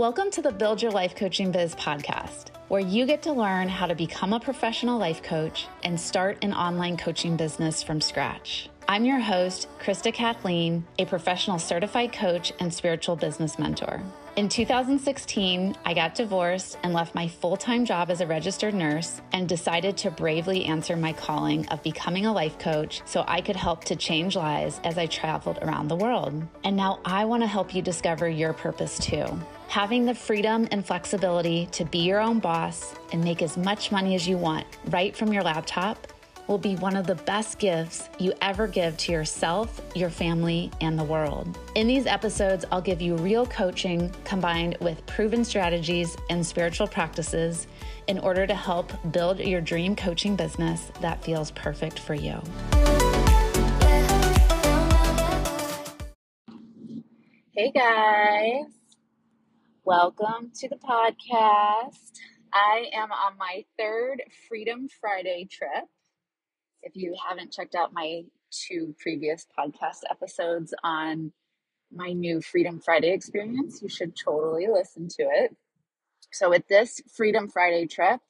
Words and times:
Welcome 0.00 0.30
to 0.30 0.40
the 0.40 0.50
Build 0.50 0.80
Your 0.80 0.92
Life 0.92 1.14
Coaching 1.14 1.52
Biz 1.52 1.74
podcast, 1.74 2.46
where 2.68 2.80
you 2.80 3.04
get 3.04 3.20
to 3.24 3.34
learn 3.34 3.68
how 3.68 3.84
to 3.84 3.94
become 3.94 4.32
a 4.32 4.40
professional 4.40 4.98
life 4.98 5.22
coach 5.22 5.66
and 5.84 6.00
start 6.00 6.38
an 6.40 6.54
online 6.54 6.96
coaching 6.96 7.36
business 7.36 7.82
from 7.82 8.00
scratch. 8.00 8.70
I'm 8.88 9.04
your 9.04 9.20
host, 9.20 9.68
Krista 9.78 10.10
Kathleen, 10.10 10.86
a 10.98 11.04
professional 11.04 11.58
certified 11.58 12.14
coach 12.14 12.50
and 12.60 12.72
spiritual 12.72 13.14
business 13.14 13.58
mentor. 13.58 14.02
In 14.36 14.48
2016, 14.48 15.74
I 15.84 15.92
got 15.92 16.14
divorced 16.14 16.78
and 16.84 16.92
left 16.92 17.16
my 17.16 17.26
full 17.26 17.56
time 17.56 17.84
job 17.84 18.10
as 18.10 18.20
a 18.20 18.26
registered 18.26 18.74
nurse 18.74 19.20
and 19.32 19.48
decided 19.48 19.96
to 19.98 20.10
bravely 20.10 20.66
answer 20.66 20.96
my 20.96 21.12
calling 21.12 21.66
of 21.68 21.82
becoming 21.82 22.26
a 22.26 22.32
life 22.32 22.56
coach 22.56 23.02
so 23.04 23.24
I 23.26 23.40
could 23.40 23.56
help 23.56 23.82
to 23.84 23.96
change 23.96 24.36
lives 24.36 24.80
as 24.84 24.98
I 24.98 25.06
traveled 25.06 25.58
around 25.62 25.88
the 25.88 25.96
world. 25.96 26.46
And 26.62 26.76
now 26.76 27.00
I 27.04 27.24
want 27.24 27.42
to 27.42 27.48
help 27.48 27.74
you 27.74 27.82
discover 27.82 28.28
your 28.28 28.52
purpose 28.52 28.98
too. 29.00 29.26
Having 29.66 30.06
the 30.06 30.14
freedom 30.14 30.68
and 30.70 30.86
flexibility 30.86 31.66
to 31.72 31.84
be 31.84 31.98
your 31.98 32.20
own 32.20 32.38
boss 32.38 32.94
and 33.12 33.22
make 33.24 33.42
as 33.42 33.56
much 33.56 33.90
money 33.90 34.14
as 34.14 34.28
you 34.28 34.38
want 34.38 34.64
right 34.86 35.14
from 35.14 35.32
your 35.32 35.42
laptop 35.42 36.06
will 36.46 36.58
be 36.58 36.76
one 36.76 36.96
of 36.96 37.06
the 37.06 37.14
best 37.14 37.58
gifts 37.58 38.08
you 38.18 38.32
ever 38.42 38.66
give 38.66 38.96
to 38.98 39.12
yourself, 39.12 39.80
your 39.94 40.10
family, 40.10 40.70
and 40.80 40.98
the 40.98 41.04
world. 41.04 41.58
In 41.74 41.86
these 41.86 42.06
episodes, 42.06 42.64
I'll 42.70 42.80
give 42.80 43.00
you 43.00 43.16
real 43.16 43.46
coaching 43.46 44.12
combined 44.24 44.76
with 44.80 45.04
proven 45.06 45.44
strategies 45.44 46.16
and 46.28 46.44
spiritual 46.44 46.86
practices 46.86 47.66
in 48.06 48.18
order 48.18 48.46
to 48.46 48.54
help 48.54 48.92
build 49.12 49.38
your 49.38 49.60
dream 49.60 49.94
coaching 49.94 50.36
business 50.36 50.90
that 51.00 51.22
feels 51.22 51.50
perfect 51.52 51.98
for 51.98 52.14
you. 52.14 52.40
Hey 57.52 57.72
guys, 57.72 58.72
welcome 59.84 60.50
to 60.54 60.68
the 60.68 60.76
podcast. 60.76 62.10
I 62.52 62.86
am 62.94 63.12
on 63.12 63.36
my 63.38 63.64
third 63.78 64.22
Freedom 64.48 64.88
Friday 65.00 65.46
trip. 65.50 65.84
If 66.82 66.96
you 66.96 67.14
haven't 67.28 67.52
checked 67.52 67.74
out 67.74 67.92
my 67.92 68.22
two 68.50 68.94
previous 68.98 69.46
podcast 69.58 70.00
episodes 70.10 70.72
on 70.82 71.32
my 71.92 72.12
new 72.12 72.40
Freedom 72.40 72.80
Friday 72.80 73.10
experience, 73.12 73.82
you 73.82 73.88
should 73.88 74.16
totally 74.16 74.66
listen 74.66 75.08
to 75.08 75.22
it. 75.22 75.54
So, 76.32 76.48
with 76.48 76.66
this 76.68 77.02
Freedom 77.12 77.48
Friday 77.48 77.86
trip, 77.86 78.20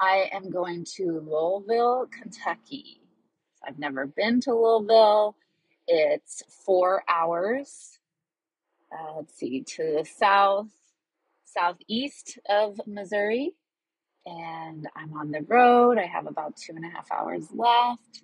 I 0.00 0.30
am 0.32 0.50
going 0.50 0.86
to 0.96 1.20
Louisville, 1.20 2.08
Kentucky. 2.10 3.02
I've 3.66 3.78
never 3.78 4.06
been 4.06 4.40
to 4.42 4.54
Louisville. 4.54 5.36
It's 5.86 6.42
four 6.64 7.02
hours, 7.08 7.98
uh, 8.90 9.16
let's 9.16 9.36
see, 9.36 9.62
to 9.62 9.98
the 9.98 10.04
south, 10.04 10.68
southeast 11.44 12.38
of 12.48 12.80
Missouri 12.86 13.52
and 14.26 14.88
I'm 14.96 15.14
on 15.14 15.30
the 15.30 15.42
road. 15.42 15.98
I 15.98 16.06
have 16.06 16.26
about 16.26 16.56
two 16.56 16.74
and 16.76 16.84
a 16.84 16.88
half 16.88 17.10
hours 17.10 17.48
left. 17.52 18.22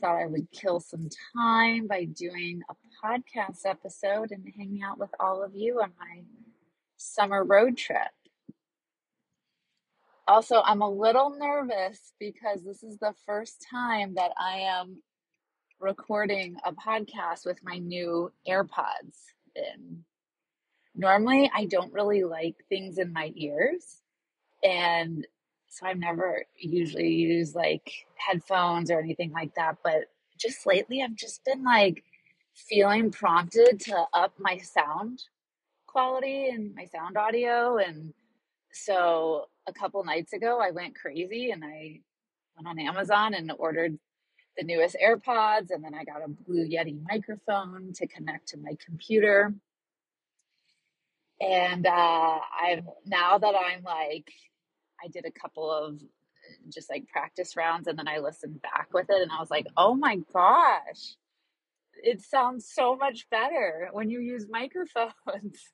Thought 0.00 0.22
I 0.22 0.26
would 0.26 0.50
kill 0.50 0.80
some 0.80 1.08
time 1.36 1.86
by 1.86 2.04
doing 2.04 2.62
a 2.68 2.74
podcast 3.04 3.60
episode 3.64 4.32
and 4.32 4.44
hanging 4.56 4.82
out 4.82 4.98
with 4.98 5.10
all 5.20 5.42
of 5.44 5.54
you 5.54 5.80
on 5.80 5.92
my 5.98 6.22
summer 6.96 7.44
road 7.44 7.76
trip. 7.76 8.10
Also, 10.26 10.62
I'm 10.64 10.82
a 10.82 10.90
little 10.90 11.36
nervous 11.38 12.12
because 12.18 12.62
this 12.64 12.82
is 12.82 12.98
the 12.98 13.14
first 13.26 13.64
time 13.70 14.14
that 14.14 14.32
I 14.38 14.58
am 14.60 15.02
recording 15.80 16.56
a 16.64 16.72
podcast 16.72 17.44
with 17.44 17.58
my 17.62 17.78
new 17.78 18.32
AirPods 18.48 19.16
in. 19.54 20.04
Normally, 20.94 21.50
I 21.54 21.66
don't 21.66 21.92
really 21.92 22.22
like 22.22 22.56
things 22.68 22.98
in 22.98 23.12
my 23.12 23.32
ears 23.34 24.01
and 24.62 25.26
so 25.68 25.86
I've 25.86 25.98
never 25.98 26.44
usually 26.58 27.08
used 27.08 27.54
like 27.54 27.90
headphones 28.16 28.90
or 28.90 29.00
anything 29.00 29.32
like 29.32 29.54
that. 29.54 29.78
But 29.82 30.10
just 30.38 30.66
lately, 30.66 31.02
I've 31.02 31.16
just 31.16 31.44
been 31.44 31.64
like 31.64 32.04
feeling 32.54 33.10
prompted 33.10 33.80
to 33.80 34.04
up 34.12 34.34
my 34.38 34.58
sound 34.58 35.22
quality 35.86 36.48
and 36.48 36.74
my 36.74 36.84
sound 36.84 37.16
audio. 37.16 37.78
And 37.78 38.12
so 38.72 39.46
a 39.66 39.72
couple 39.72 40.04
nights 40.04 40.34
ago, 40.34 40.60
I 40.60 40.72
went 40.72 40.94
crazy 40.94 41.50
and 41.50 41.64
I 41.64 42.00
went 42.56 42.68
on 42.68 42.78
Amazon 42.78 43.34
and 43.34 43.50
ordered 43.58 43.98
the 44.58 44.64
newest 44.64 44.96
AirPods. 45.02 45.70
And 45.70 45.82
then 45.82 45.94
I 45.94 46.04
got 46.04 46.22
a 46.22 46.28
Blue 46.28 46.68
Yeti 46.68 46.98
microphone 47.08 47.92
to 47.94 48.06
connect 48.06 48.48
to 48.48 48.58
my 48.58 48.76
computer. 48.84 49.54
And 51.40 51.86
uh, 51.86 52.38
I'm 52.60 52.86
now 53.06 53.38
that 53.38 53.54
I'm 53.54 53.82
like 53.82 54.30
I 55.02 55.08
did 55.08 55.24
a 55.26 55.30
couple 55.30 55.70
of 55.70 55.96
uh, 55.96 56.68
just 56.68 56.90
like 56.90 57.08
practice 57.08 57.56
rounds 57.56 57.88
and 57.88 57.98
then 57.98 58.08
I 58.08 58.18
listened 58.18 58.62
back 58.62 58.88
with 58.92 59.06
it 59.10 59.22
and 59.22 59.30
I 59.30 59.40
was 59.40 59.50
like, 59.50 59.66
oh 59.76 59.94
my 59.94 60.16
gosh, 60.32 61.16
it 62.02 62.20
sounds 62.20 62.68
so 62.72 62.96
much 62.96 63.28
better 63.30 63.88
when 63.92 64.10
you 64.10 64.20
use 64.20 64.46
microphones. 64.50 65.14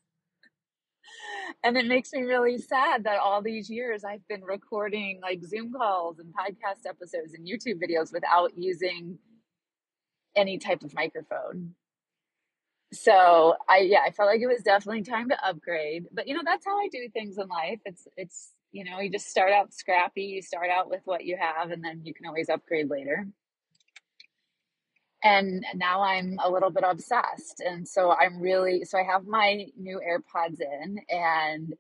and 1.65 1.77
it 1.77 1.87
makes 1.87 2.13
me 2.13 2.23
really 2.23 2.59
sad 2.59 3.05
that 3.05 3.19
all 3.19 3.43
these 3.43 3.71
years 3.71 4.05
I've 4.05 4.27
been 4.29 4.45
recording 4.45 5.21
like 5.23 5.45
Zoom 5.45 5.73
calls 5.73 6.19
and 6.19 6.33
podcast 6.35 6.89
episodes 6.89 7.35
and 7.35 7.47
YouTube 7.47 7.81
videos 7.83 8.13
without 8.13 8.57
using 8.57 9.19
any 10.37 10.59
type 10.59 10.83
of 10.83 10.95
microphone. 10.95 11.75
So 12.93 13.55
I 13.69 13.81
yeah, 13.81 14.01
I 14.07 14.13
felt 14.13 14.29
like 14.29 14.41
it 14.41 14.47
was 14.47 14.63
definitely 14.63 15.03
time 15.03 15.29
to 15.29 15.47
upgrade. 15.47 16.07
But 16.13 16.27
you 16.27 16.35
know, 16.35 16.43
that's 16.45 16.65
how 16.65 16.79
I 16.79 16.89
do 16.91 17.07
things 17.13 17.37
in 17.37 17.49
life. 17.49 17.81
It's 17.85 18.09
it's 18.17 18.53
you 18.73 18.85
know, 18.85 19.01
you 19.01 19.11
just 19.11 19.29
start 19.29 19.53
out 19.53 19.73
scrappy, 19.73 20.23
you 20.23 20.43
start 20.43 20.71
out 20.71 20.91
with 20.91 21.01
what 21.05 21.25
you 21.25 21.37
have, 21.39 21.71
and 21.71 21.83
then 21.83 22.03
you 22.05 22.15
can 22.15 22.27
always 22.27 22.49
upgrade 22.49 22.91
later. 22.91 23.27
And 25.23 25.65
now 25.75 26.03
I'm 26.03 26.39
a 26.43 26.51
little 26.51 26.71
bit 26.71 26.85
obsessed. 26.87 27.61
And 27.61 27.89
so 27.89 28.13
I'm 28.13 28.41
really, 28.41 28.85
so 28.85 28.99
I 28.99 29.03
have 29.03 29.27
my 29.27 29.67
new 29.77 30.01
AirPods 30.01 30.61
in, 30.61 31.01
and 31.09 31.75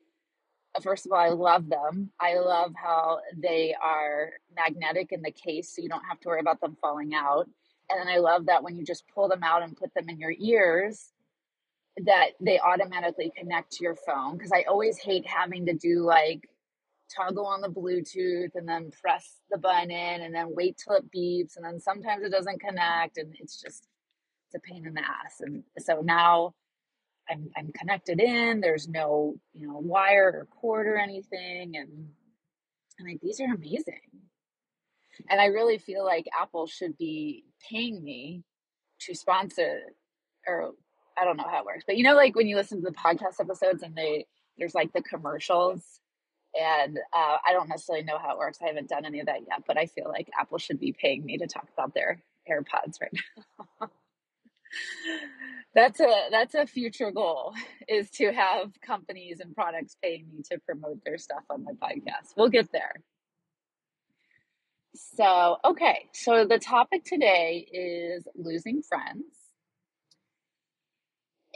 uh, 0.75 0.81
first 0.81 1.07
of 1.07 1.13
all, 1.13 1.19
I 1.19 1.29
love 1.29 1.69
them. 1.69 2.11
I 2.21 2.39
love 2.39 2.73
how 2.75 3.21
they 3.37 3.75
are 3.81 4.33
magnetic 4.57 5.13
in 5.13 5.23
the 5.23 5.31
case, 5.31 5.75
so 5.75 5.83
you 5.83 5.89
don't 5.89 6.05
have 6.09 6.21
to 6.21 6.29
worry 6.29 6.41
about 6.41 6.61
them 6.61 6.77
falling 6.81 7.15
out. 7.15 7.49
And 7.91 8.01
then 8.01 8.09
I 8.09 8.19
love 8.19 8.47
that 8.47 8.63
when 8.63 8.77
you 8.77 8.85
just 8.85 9.05
pull 9.15 9.29
them 9.29 9.43
out 9.43 9.63
and 9.63 9.77
put 9.77 9.95
them 9.95 10.09
in 10.09 10.19
your 10.19 10.35
ears, 10.39 11.13
that 12.05 12.31
they 12.41 12.61
automatically 12.61 13.33
connect 13.37 13.73
to 13.73 13.85
your 13.85 13.97
phone. 13.97 14.37
Because 14.37 14.53
I 14.53 14.65
always 14.69 14.99
hate 14.99 15.27
having 15.27 15.67
to 15.67 15.75
do 15.75 16.01
like 16.01 16.49
toggle 17.15 17.47
on 17.47 17.61
the 17.61 17.69
Bluetooth 17.69 18.55
and 18.55 18.69
then 18.69 18.91
press 18.91 19.41
the 19.51 19.59
button 19.59 19.91
and 19.91 20.35
then 20.35 20.49
wait 20.51 20.77
till 20.79 20.97
it 20.97 21.11
beeps 21.15 21.57
and 21.57 21.65
then 21.65 21.81
sometimes 21.81 22.25
it 22.25 22.31
doesn't 22.31 22.61
connect 22.61 23.19
and 23.19 23.35
it's 23.39 23.61
just 23.61 23.89
it's 24.49 24.55
a 24.55 24.61
pain 24.61 24.87
in 24.87 24.95
the 24.95 25.01
ass. 25.01 25.41
And 25.41 25.63
so 25.79 26.01
now 26.03 26.55
I'm 27.29 27.51
I'm 27.57 27.73
connected 27.73 28.21
in. 28.21 28.61
There's 28.61 28.89
no 28.89 29.37
you 29.53 29.67
know 29.67 29.79
wire 29.79 30.33
or 30.35 30.47
cord 30.61 30.87
or 30.87 30.97
anything, 30.97 31.77
and 31.77 32.09
I'm 32.99 33.07
like 33.07 33.21
these 33.21 33.41
are 33.41 33.55
amazing. 33.55 34.01
And 35.29 35.41
I 35.41 35.47
really 35.47 35.79
feel 35.79 36.05
like 36.05 36.27
Apple 36.39 36.67
should 36.67 36.97
be 36.97 37.45
paying 37.69 38.03
me 38.03 38.45
to 39.01 39.15
sponsor, 39.15 39.81
or 40.47 40.73
I 41.21 41.25
don't 41.25 41.37
know 41.37 41.47
how 41.49 41.61
it 41.61 41.67
works, 41.67 41.85
but 41.87 41.97
you 41.97 42.05
know, 42.05 42.15
like 42.15 42.35
when 42.35 42.47
you 42.47 42.57
listen 42.57 42.83
to 42.83 42.91
the 42.91 42.97
podcast 42.97 43.41
episodes 43.41 43.83
and 43.83 43.95
they 43.95 44.27
there's 44.57 44.75
like 44.75 44.93
the 44.93 45.03
commercials 45.03 46.01
and 46.59 46.99
uh, 47.13 47.37
I 47.47 47.53
don't 47.53 47.69
necessarily 47.69 48.05
know 48.05 48.19
how 48.19 48.33
it 48.33 48.39
works. 48.39 48.59
I 48.63 48.67
haven't 48.67 48.89
done 48.89 49.05
any 49.05 49.21
of 49.21 49.27
that 49.27 49.41
yet, 49.49 49.65
but 49.67 49.79
I 49.79 49.87
feel 49.87 50.09
like 50.09 50.29
Apple 50.39 50.59
should 50.59 50.81
be 50.81 50.93
paying 50.93 51.25
me 51.25 51.39
to 51.39 51.47
talk 51.47 51.69
about 51.73 51.95
their 51.95 52.23
AirPods 52.51 53.01
right 53.01 53.13
now. 53.81 53.89
that's 55.75 56.01
a 56.01 56.29
that's 56.31 56.55
a 56.55 56.67
future 56.67 57.11
goal 57.11 57.55
is 57.89 58.11
to 58.11 58.33
have 58.33 58.73
companies 58.85 59.41
and 59.41 59.55
products 59.55 59.97
paying 60.03 60.27
me 60.33 60.43
to 60.51 60.59
promote 60.67 61.05
their 61.05 61.19
stuff 61.19 61.45
on 61.51 61.65
my 61.65 61.73
podcast. 61.73 62.35
We'll 62.37 62.49
get 62.49 62.73
there. 62.73 62.97
So, 64.95 65.59
okay. 65.65 66.09
So 66.13 66.45
the 66.45 66.59
topic 66.59 67.05
today 67.05 67.67
is 67.73 68.27
losing 68.35 68.83
friends. 68.83 69.23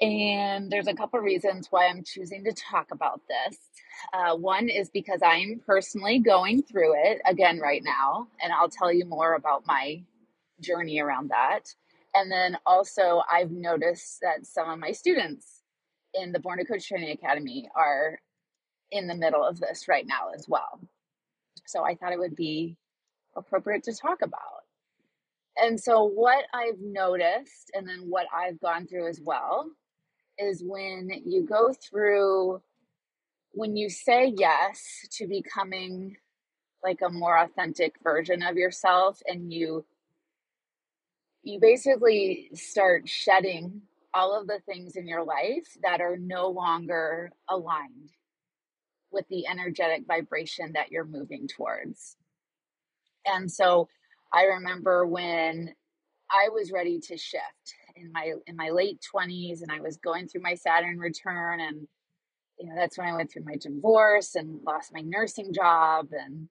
And 0.01 0.71
there's 0.71 0.89
a 0.89 0.95
couple 0.95 1.21
reasons 1.21 1.69
why 1.71 1.87
I'm 1.87 2.03
choosing 2.03 2.45
to 2.45 2.53
talk 2.53 2.89
about 2.91 3.21
this. 3.29 3.59
Uh, 4.13 4.37
one 4.37 4.69
is 4.69 4.91
because 4.91 5.21
I'm 5.23 5.61
personally 5.65 6.19
going 6.19 6.63
through 6.63 6.95
it 7.05 7.21
again 7.27 7.61
right 7.61 7.83
now, 7.85 8.27
and 8.43 8.53
I'll 8.53 8.71
tell 8.71 8.93
you 8.93 9.05
more 9.05 9.35
about 9.35 9.67
my 9.67 10.03
journey 10.61 11.01
around 11.01 11.31
that. 11.31 11.75
And 12.15 12.31
then 12.31 12.57
also, 12.67 13.23
I've 13.31 13.51
noticed 13.51 14.19
that 14.23 14.47
some 14.47 14.69
of 14.69 14.79
my 14.79 14.93
students 14.93 15.63
in 16.15 16.33
the 16.33 16.41
Born 16.41 16.59
to 16.59 16.65
Coach 16.65 16.89
Training 16.89 17.11
Academy 17.11 17.69
are 17.75 18.19
in 18.91 19.07
the 19.07 19.15
middle 19.15 19.45
of 19.45 19.61
this 19.61 19.89
right 19.89 20.07
now 20.07 20.31
as 20.35 20.47
well. 20.49 20.81
So 21.67 21.85
I 21.85 21.95
thought 21.95 22.13
it 22.13 22.19
would 22.19 22.37
be 22.37 22.77
appropriate 23.37 23.85
to 23.85 23.95
talk 23.95 24.19
about. 24.23 24.63
And 25.57 25.79
so, 25.79 26.05
what 26.05 26.45
I've 26.55 26.81
noticed, 26.81 27.71
and 27.75 27.87
then 27.87 28.09
what 28.09 28.27
I've 28.35 28.59
gone 28.61 28.87
through 28.87 29.09
as 29.09 29.21
well, 29.23 29.71
is 30.39 30.63
when 30.65 31.11
you 31.25 31.47
go 31.47 31.73
through 31.73 32.61
when 33.53 33.77
you 33.77 33.89
say 33.91 34.33
yes 34.37 35.07
to 35.11 35.27
becoming 35.27 36.17
like 36.83 37.01
a 37.03 37.11
more 37.11 37.39
authentic 37.39 37.95
version 38.03 38.43
of 38.43 38.57
yourself 38.57 39.21
and 39.27 39.53
you 39.53 39.85
you 41.43 41.59
basically 41.61 42.51
start 42.55 43.09
shedding 43.09 43.83
all 44.15 44.39
of 44.39 44.47
the 44.47 44.61
things 44.67 44.97
in 44.97 45.07
your 45.07 45.25
life 45.25 45.77
that 45.83 46.01
are 46.01 46.17
no 46.17 46.49
longer 46.49 47.33
aligned 47.49 48.11
with 49.11 49.27
the 49.29 49.47
energetic 49.47 50.07
vibration 50.07 50.73
that 50.75 50.91
you're 50.91 51.05
moving 51.05 51.49
towards. 51.49 52.17
And 53.27 53.51
so 53.51 53.89
I 54.33 54.45
remember 54.45 55.07
when 55.07 55.75
I 56.31 56.49
was 56.51 56.73
ready 56.73 56.99
to 57.01 57.17
shift 57.17 57.75
in 58.03 58.13
my 58.13 58.33
in 58.47 58.57
my 58.57 58.71
late 58.71 59.01
20s 59.15 59.63
and 59.63 59.71
I 59.71 59.81
was 59.81 59.97
going 59.97 60.29
through 60.29 60.43
my 60.43 60.55
Saturn 60.55 60.99
return 60.99 61.61
and 61.61 61.87
you 62.59 62.69
know 62.69 62.75
that's 62.77 62.99
when 62.99 63.09
I 63.09 63.17
went 63.17 63.33
through 63.33 63.45
my 63.45 63.57
divorce 63.57 64.35
and 64.35 64.61
lost 64.65 64.93
my 64.93 65.01
nursing 65.01 65.53
job 65.53 66.09
and 66.13 66.49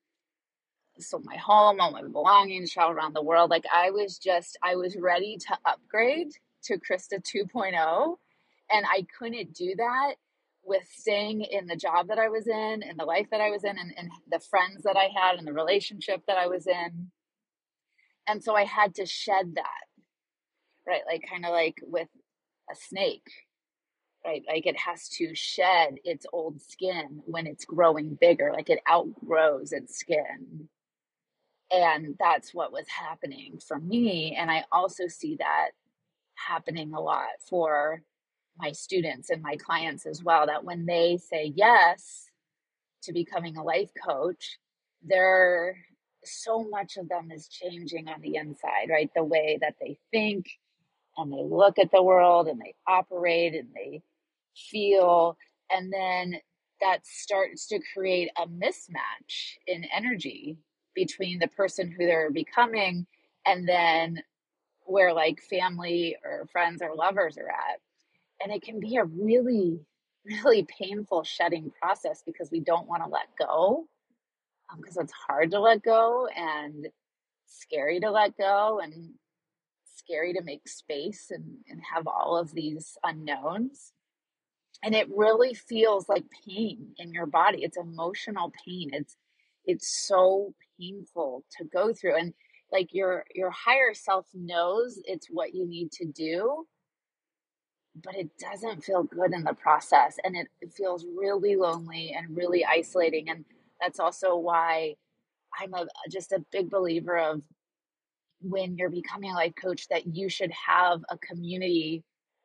sold 0.99 1.25
my 1.25 1.37
home, 1.37 1.79
all 1.79 1.91
my 1.91 2.01
belongings, 2.01 2.71
traveled 2.71 2.97
around 2.97 3.15
the 3.15 3.23
world. 3.23 3.49
Like 3.49 3.65
I 3.73 3.91
was 3.91 4.17
just 4.17 4.57
I 4.63 4.75
was 4.75 4.95
ready 4.99 5.37
to 5.47 5.57
upgrade 5.65 6.31
to 6.65 6.77
Krista 6.79 7.21
2.0 7.21 8.15
and 8.71 8.85
I 8.87 9.05
couldn't 9.17 9.53
do 9.53 9.73
that 9.77 10.15
with 10.63 10.83
staying 10.91 11.41
in 11.41 11.65
the 11.65 11.75
job 11.75 12.07
that 12.07 12.19
I 12.19 12.29
was 12.29 12.47
in 12.47 12.83
and 12.83 12.97
the 12.97 13.05
life 13.05 13.27
that 13.31 13.41
I 13.41 13.49
was 13.49 13.63
in 13.63 13.77
and, 13.77 13.93
and 13.97 14.11
the 14.29 14.39
friends 14.39 14.83
that 14.83 14.95
I 14.95 15.09
had 15.15 15.37
and 15.37 15.47
the 15.47 15.53
relationship 15.53 16.21
that 16.27 16.37
I 16.37 16.47
was 16.47 16.67
in. 16.67 17.11
And 18.27 18.43
so 18.43 18.55
I 18.55 18.65
had 18.65 18.95
to 18.95 19.05
shed 19.05 19.55
that, 19.55 19.81
right? 20.87 21.01
Like 21.07 21.25
kind 21.29 21.45
of 21.45 21.51
like 21.51 21.75
with 21.83 22.07
a 22.71 22.75
snake, 22.75 23.29
right? 24.25 24.43
Like 24.47 24.65
it 24.65 24.77
has 24.77 25.07
to 25.09 25.33
shed 25.35 25.97
its 26.03 26.25
old 26.31 26.61
skin 26.61 27.21
when 27.25 27.47
it's 27.47 27.65
growing 27.65 28.17
bigger, 28.19 28.51
like 28.53 28.69
it 28.69 28.79
outgrows 28.89 29.71
its 29.71 29.97
skin. 29.97 30.67
And 31.71 32.15
that's 32.19 32.53
what 32.53 32.73
was 32.73 32.85
happening 32.89 33.59
for 33.65 33.79
me. 33.79 34.35
And 34.37 34.51
I 34.51 34.65
also 34.71 35.07
see 35.07 35.37
that 35.37 35.69
happening 36.35 36.93
a 36.93 36.99
lot 36.99 37.29
for 37.49 38.01
my 38.57 38.71
students 38.71 39.29
and 39.29 39.41
my 39.41 39.55
clients 39.55 40.05
as 40.05 40.23
well 40.23 40.45
that 40.47 40.63
when 40.63 40.85
they 40.85 41.17
say 41.17 41.53
yes 41.55 42.25
to 43.03 43.13
becoming 43.13 43.57
a 43.57 43.63
life 43.63 43.91
coach, 44.05 44.57
there 45.01 45.77
so 46.23 46.63
much 46.69 46.97
of 46.97 47.09
them 47.09 47.31
is 47.31 47.47
changing 47.47 48.07
on 48.07 48.21
the 48.21 48.35
inside, 48.35 48.89
right? 48.89 49.09
The 49.15 49.23
way 49.23 49.57
that 49.61 49.75
they 49.81 49.97
think 50.11 50.45
and 51.17 51.31
they 51.31 51.43
look 51.43 51.79
at 51.79 51.91
the 51.91 52.03
world 52.03 52.47
and 52.47 52.59
they 52.59 52.73
operate 52.87 53.55
and 53.55 53.69
they 53.75 54.01
feel. 54.55 55.37
And 55.69 55.91
then 55.91 56.35
that 56.81 57.05
starts 57.05 57.67
to 57.67 57.79
create 57.93 58.29
a 58.37 58.47
mismatch 58.47 59.57
in 59.67 59.85
energy 59.95 60.57
between 60.95 61.39
the 61.39 61.47
person 61.47 61.91
who 61.91 62.05
they're 62.05 62.31
becoming 62.31 63.05
and 63.45 63.67
then 63.67 64.21
where 64.85 65.13
like 65.13 65.41
family 65.41 66.17
or 66.25 66.47
friends 66.51 66.81
or 66.81 66.95
lovers 66.95 67.37
are 67.37 67.49
at 67.49 67.79
and 68.43 68.51
it 68.51 68.61
can 68.61 68.79
be 68.79 68.97
a 68.97 69.05
really 69.05 69.79
really 70.25 70.67
painful 70.79 71.23
shedding 71.23 71.71
process 71.81 72.21
because 72.25 72.51
we 72.51 72.59
don't 72.59 72.87
want 72.87 73.03
to 73.03 73.09
let 73.09 73.27
go 73.39 73.85
because 74.77 74.97
um, 74.97 75.03
it's 75.03 75.13
hard 75.13 75.51
to 75.51 75.59
let 75.59 75.81
go 75.83 76.27
and 76.35 76.87
scary 77.47 77.99
to 77.99 78.11
let 78.11 78.37
go 78.37 78.79
and 78.83 79.11
scary 80.03 80.33
to 80.33 80.43
make 80.43 80.67
space 80.67 81.27
and, 81.31 81.57
and 81.69 81.81
have 81.95 82.07
all 82.07 82.37
of 82.37 82.53
these 82.53 82.97
unknowns. 83.03 83.93
And 84.83 84.95
it 84.95 85.09
really 85.15 85.53
feels 85.55 86.09
like 86.09 86.25
pain 86.47 86.89
in 86.97 87.13
your 87.13 87.27
body. 87.27 87.63
It's 87.63 87.77
emotional 87.77 88.53
pain. 88.65 88.91
It's 88.93 89.17
it's 89.65 90.07
so 90.07 90.53
painful 90.79 91.45
to 91.59 91.65
go 91.65 91.93
through. 91.93 92.17
And 92.17 92.33
like 92.71 92.93
your 92.93 93.25
your 93.35 93.51
higher 93.51 93.93
self 93.93 94.27
knows 94.33 94.99
it's 95.05 95.27
what 95.29 95.55
you 95.55 95.67
need 95.67 95.91
to 95.93 96.05
do 96.05 96.67
but 98.03 98.15
it 98.15 98.29
doesn't 98.39 98.83
feel 98.85 99.03
good 99.03 99.33
in 99.33 99.43
the 99.43 99.53
process. 99.53 100.17
And 100.23 100.35
it, 100.37 100.47
it 100.61 100.73
feels 100.73 101.05
really 101.17 101.57
lonely 101.57 102.15
and 102.17 102.37
really 102.37 102.65
isolating. 102.65 103.29
And 103.29 103.45
that's 103.81 103.99
also 103.99 104.37
why 104.37 104.89
i'm 105.59 105.73
a, 105.73 105.87
just 106.11 106.33
a 106.33 106.45
big 106.51 106.69
believer 106.69 107.17
of 107.17 107.43
when 108.41 108.77
you're 108.77 108.89
becoming 108.89 109.31
a 109.31 109.35
life 109.35 109.53
coach 109.55 109.87
that 109.89 110.15
you 110.15 110.29
should 110.29 110.51
have 110.51 111.01
a 111.09 111.17
community 111.17 112.03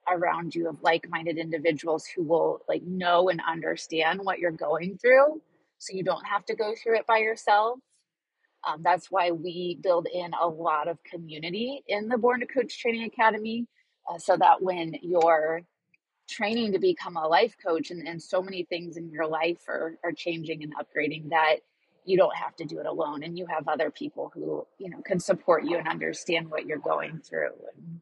around 0.09 0.55
you 0.55 0.69
of 0.69 0.83
like-minded 0.83 1.37
individuals 1.39 2.07
who 2.07 2.23
will 2.23 2.61
like 2.69 2.83
know 2.83 3.29
and 3.29 3.41
understand 3.49 4.21
what 4.23 4.39
you're 4.39 4.51
going 4.53 4.99
through 4.99 5.41
so 5.79 5.95
you 5.95 6.05
don't 6.05 6.25
have 6.27 6.45
to 6.47 6.55
go 6.55 6.75
through 6.75 6.97
it 6.97 7.07
by 7.07 7.19
yourself. 7.19 7.79
Um, 8.67 8.83
that's 8.83 9.11
why 9.11 9.31
we 9.31 9.79
build 9.83 10.09
in 10.13 10.33
a 10.41 10.47
lot 10.47 10.89
of 10.89 11.03
community 11.05 11.83
in 11.87 12.09
the 12.09 12.19
born 12.19 12.41
to 12.41 12.47
coach 12.47 12.81
training 12.81 13.05
academy 13.05 13.67
uh, 14.11 14.19
so 14.19 14.37
that 14.37 14.63
when 14.63 14.95
you're 15.03 15.63
training 16.29 16.73
to 16.73 16.79
become 16.79 17.17
a 17.17 17.27
life 17.27 17.55
coach 17.65 17.91
and, 17.91 18.07
and 18.07 18.21
so 18.21 18.43
many 18.43 18.65
things 18.65 18.97
in 18.97 19.11
your 19.11 19.27
life 19.27 19.59
are, 19.69 19.97
are 20.03 20.13
changing 20.13 20.63
and 20.63 20.75
upgrading 20.77 21.31
that 21.31 21.57
you 22.07 22.17
don't 22.17 22.35
have 22.37 22.55
to 22.57 22.65
do 22.65 22.79
it 22.79 22.87
alone 22.87 23.23
and 23.23 23.37
you 23.39 23.47
have 23.47 23.69
other 23.69 23.91
people 23.91 24.31
who 24.35 24.67
you 24.79 24.91
know 24.91 25.01
can 25.03 25.21
support 25.21 25.65
you 25.65 25.77
and 25.77 25.89
understand 25.89 26.51
what 26.51 26.67
you're 26.67 26.79
going 26.79 27.21
through 27.21 27.53
and 27.75 28.01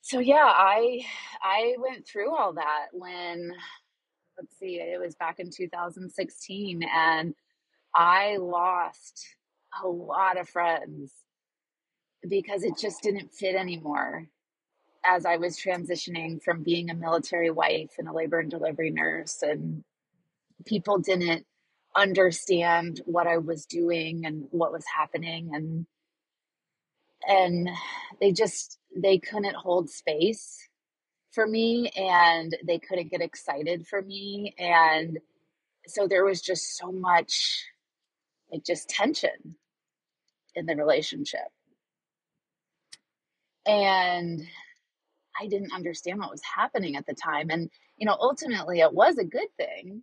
so 0.00 0.18
yeah 0.18 0.46
i 0.46 1.00
i 1.42 1.74
went 1.78 2.06
through 2.06 2.34
all 2.34 2.52
that 2.54 2.86
when 2.92 3.52
let's 4.38 4.58
see 4.58 4.80
it 4.80 5.00
was 5.00 5.14
back 5.14 5.38
in 5.38 5.50
2016 5.50 6.82
and 6.82 7.34
i 7.94 8.36
lost 8.38 9.24
a 9.82 9.88
lot 9.88 10.38
of 10.38 10.48
friends 10.48 11.12
because 12.28 12.62
it 12.64 12.78
just 12.78 13.02
didn't 13.02 13.32
fit 13.32 13.54
anymore. 13.54 14.26
As 15.06 15.26
I 15.26 15.36
was 15.36 15.58
transitioning 15.58 16.42
from 16.42 16.62
being 16.62 16.88
a 16.88 16.94
military 16.94 17.50
wife 17.50 17.92
and 17.98 18.08
a 18.08 18.12
labor 18.12 18.40
and 18.40 18.50
delivery 18.50 18.90
nurse, 18.90 19.42
and 19.42 19.84
people 20.64 20.98
didn't 20.98 21.46
understand 21.96 23.00
what 23.06 23.26
I 23.26 23.38
was 23.38 23.66
doing 23.66 24.24
and 24.26 24.46
what 24.50 24.72
was 24.72 24.84
happening, 24.96 25.50
and 25.54 25.86
and 27.28 27.68
they 28.20 28.32
just 28.32 28.78
they 28.96 29.18
couldn't 29.18 29.56
hold 29.56 29.90
space 29.90 30.68
for 31.32 31.46
me, 31.46 31.90
and 31.96 32.56
they 32.66 32.78
couldn't 32.78 33.10
get 33.10 33.20
excited 33.22 33.86
for 33.86 34.02
me, 34.02 34.54
and 34.58 35.18
so 35.86 36.08
there 36.08 36.24
was 36.24 36.40
just 36.40 36.76
so 36.78 36.92
much 36.92 37.64
like 38.52 38.64
just 38.64 38.88
tension 38.88 39.56
in 40.54 40.66
the 40.66 40.76
relationship 40.76 41.48
and 43.66 44.42
I 45.40 45.46
didn't 45.46 45.72
understand 45.72 46.18
what 46.18 46.30
was 46.30 46.42
happening 46.42 46.96
at 46.96 47.06
the 47.06 47.14
time. 47.14 47.50
And, 47.50 47.70
you 47.96 48.06
know, 48.06 48.16
ultimately 48.18 48.80
it 48.80 48.92
was 48.92 49.18
a 49.18 49.24
good 49.24 49.48
thing. 49.56 50.02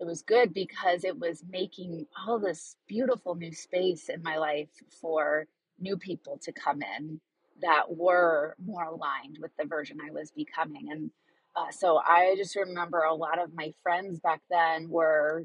It 0.00 0.06
was 0.06 0.22
good 0.22 0.54
because 0.54 1.04
it 1.04 1.18
was 1.18 1.44
making 1.48 2.06
all 2.26 2.38
this 2.38 2.76
beautiful 2.88 3.34
new 3.34 3.52
space 3.52 4.08
in 4.08 4.22
my 4.22 4.38
life 4.38 4.70
for 5.00 5.46
new 5.78 5.98
people 5.98 6.38
to 6.44 6.52
come 6.52 6.80
in 6.82 7.20
that 7.60 7.94
were 7.94 8.56
more 8.64 8.84
aligned 8.84 9.38
with 9.40 9.50
the 9.58 9.66
version 9.66 9.98
I 10.00 10.10
was 10.10 10.30
becoming. 10.30 10.88
And 10.90 11.10
uh, 11.54 11.70
so 11.70 11.98
I 11.98 12.34
just 12.38 12.56
remember 12.56 13.00
a 13.00 13.14
lot 13.14 13.38
of 13.38 13.54
my 13.54 13.74
friends 13.82 14.20
back 14.20 14.40
then 14.50 14.88
were 14.88 15.44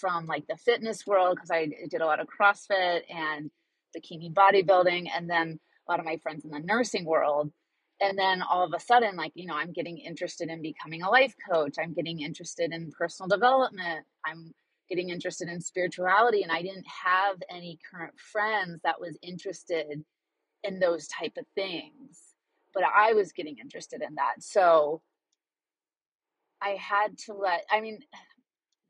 from 0.00 0.26
like 0.26 0.46
the 0.46 0.56
fitness 0.56 1.04
world 1.06 1.36
because 1.36 1.50
I 1.50 1.66
did 1.90 2.00
a 2.00 2.06
lot 2.06 2.20
of 2.20 2.28
CrossFit 2.28 3.02
and 3.10 3.50
bikini 3.96 4.32
bodybuilding. 4.32 5.08
And 5.12 5.28
then 5.28 5.58
a 5.88 5.92
lot 5.92 5.98
of 5.98 6.06
my 6.06 6.18
friends 6.18 6.44
in 6.44 6.50
the 6.50 6.60
nursing 6.60 7.04
world. 7.04 7.52
And 8.00 8.18
then 8.18 8.42
all 8.42 8.64
of 8.64 8.72
a 8.74 8.80
sudden, 8.80 9.16
like, 9.16 9.32
you 9.34 9.46
know, 9.46 9.54
I'm 9.54 9.72
getting 9.72 9.98
interested 9.98 10.48
in 10.48 10.60
becoming 10.62 11.02
a 11.02 11.10
life 11.10 11.34
coach. 11.50 11.76
I'm 11.78 11.94
getting 11.94 12.20
interested 12.20 12.72
in 12.72 12.90
personal 12.90 13.28
development. 13.28 14.04
I'm 14.26 14.52
getting 14.88 15.10
interested 15.10 15.48
in 15.48 15.60
spirituality. 15.60 16.42
And 16.42 16.52
I 16.52 16.60
didn't 16.60 16.86
have 16.86 17.36
any 17.48 17.78
current 17.90 18.14
friends 18.18 18.80
that 18.84 19.00
was 19.00 19.16
interested 19.22 20.04
in 20.64 20.78
those 20.80 21.06
type 21.08 21.32
of 21.38 21.46
things. 21.54 22.20
But 22.74 22.82
I 22.84 23.12
was 23.12 23.32
getting 23.32 23.58
interested 23.58 24.02
in 24.02 24.16
that. 24.16 24.42
So 24.42 25.00
I 26.60 26.70
had 26.70 27.16
to 27.26 27.34
let, 27.34 27.64
I 27.70 27.80
mean, 27.80 28.00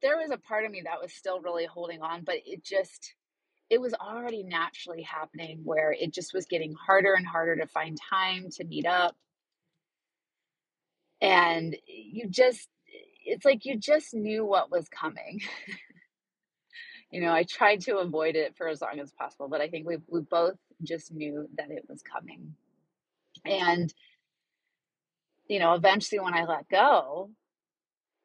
there 0.00 0.16
was 0.16 0.30
a 0.30 0.38
part 0.38 0.64
of 0.64 0.70
me 0.70 0.82
that 0.84 1.00
was 1.00 1.12
still 1.12 1.40
really 1.40 1.66
holding 1.66 2.02
on, 2.02 2.24
but 2.24 2.36
it 2.46 2.64
just, 2.64 3.14
it 3.74 3.80
was 3.80 3.92
already 3.94 4.44
naturally 4.44 5.02
happening 5.02 5.58
where 5.64 5.92
it 5.92 6.14
just 6.14 6.32
was 6.32 6.46
getting 6.46 6.74
harder 6.74 7.14
and 7.14 7.26
harder 7.26 7.56
to 7.56 7.66
find 7.66 7.98
time 8.08 8.48
to 8.52 8.64
meet 8.64 8.86
up. 8.86 9.16
And 11.20 11.76
you 11.88 12.28
just, 12.28 12.68
it's 13.24 13.44
like 13.44 13.64
you 13.64 13.76
just 13.76 14.14
knew 14.14 14.44
what 14.46 14.70
was 14.70 14.88
coming. 14.88 15.40
you 17.10 17.20
know, 17.20 17.32
I 17.32 17.42
tried 17.42 17.80
to 17.82 17.98
avoid 17.98 18.36
it 18.36 18.56
for 18.56 18.68
as 18.68 18.80
long 18.80 19.00
as 19.00 19.10
possible, 19.10 19.48
but 19.48 19.60
I 19.60 19.68
think 19.68 19.88
we 19.88 19.96
we 20.06 20.20
both 20.20 20.56
just 20.84 21.12
knew 21.12 21.48
that 21.56 21.72
it 21.72 21.84
was 21.88 22.00
coming. 22.00 22.54
And 23.44 23.92
you 25.48 25.58
know, 25.58 25.74
eventually 25.74 26.20
when 26.20 26.34
I 26.34 26.44
let 26.44 26.68
go, 26.68 27.30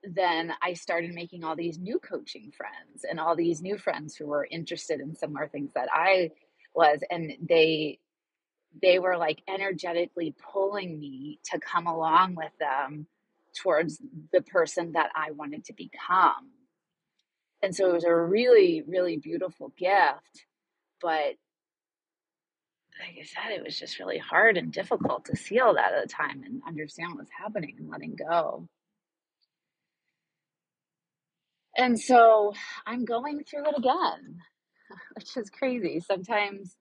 then 0.03 0.53
I 0.61 0.73
started 0.73 1.13
making 1.13 1.43
all 1.43 1.55
these 1.55 1.77
new 1.77 1.99
coaching 1.99 2.51
friends 2.55 3.05
and 3.09 3.19
all 3.19 3.35
these 3.35 3.61
new 3.61 3.77
friends 3.77 4.15
who 4.15 4.27
were 4.27 4.47
interested 4.49 5.01
in 5.01 5.15
similar 5.15 5.47
things 5.47 5.71
that 5.75 5.89
I 5.91 6.31
was 6.73 6.99
and 7.09 7.33
they 7.47 7.99
they 8.81 8.99
were 8.99 9.17
like 9.17 9.41
energetically 9.47 10.35
pulling 10.53 10.99
me 10.99 11.39
to 11.51 11.59
come 11.59 11.87
along 11.87 12.35
with 12.35 12.51
them 12.59 13.07
towards 13.61 13.99
the 14.31 14.41
person 14.41 14.93
that 14.93 15.09
I 15.15 15.31
wanted 15.31 15.65
to 15.65 15.73
become. 15.73 16.51
And 17.61 17.75
so 17.75 17.89
it 17.89 17.93
was 17.93 18.03
a 18.05 18.15
really 18.15 18.83
really 18.87 19.17
beautiful 19.17 19.73
gift, 19.77 20.45
but 21.01 21.35
like 22.99 23.17
I 23.17 23.23
said, 23.23 23.57
it 23.57 23.63
was 23.63 23.79
just 23.79 23.99
really 23.99 24.17
hard 24.17 24.57
and 24.57 24.71
difficult 24.73 25.25
to 25.25 25.37
see 25.37 25.59
all 25.59 25.75
that 25.75 25.93
at 25.93 26.07
the 26.07 26.13
time 26.13 26.43
and 26.45 26.61
understand 26.67 27.11
what 27.11 27.19
was 27.19 27.29
happening 27.37 27.75
and 27.79 27.89
letting 27.89 28.15
go. 28.15 28.67
And 31.79 31.97
so 31.97 32.53
I'm 32.85 33.05
going 33.05 33.45
through 33.45 33.69
it 33.69 33.77
again, 33.77 34.39
which 35.15 35.37
is 35.37 35.49
crazy. 35.49 36.01
Sometimes, 36.01 36.75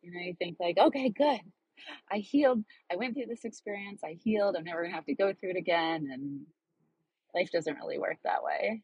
you 0.00 0.12
know, 0.12 0.20
you 0.20 0.34
think 0.38 0.56
like, 0.58 0.78
okay, 0.78 1.10
good. 1.10 1.40
I 2.10 2.18
healed. 2.18 2.64
I 2.90 2.96
went 2.96 3.14
through 3.14 3.26
this 3.26 3.44
experience. 3.44 4.00
I 4.02 4.16
healed. 4.24 4.56
I'm 4.56 4.64
never 4.64 4.80
going 4.80 4.92
to 4.92 4.96
have 4.96 5.04
to 5.04 5.14
go 5.14 5.34
through 5.34 5.50
it 5.50 5.56
again. 5.58 6.08
And 6.10 6.46
life 7.34 7.50
doesn't 7.52 7.76
really 7.76 7.98
work 7.98 8.16
that 8.24 8.42
way. 8.42 8.82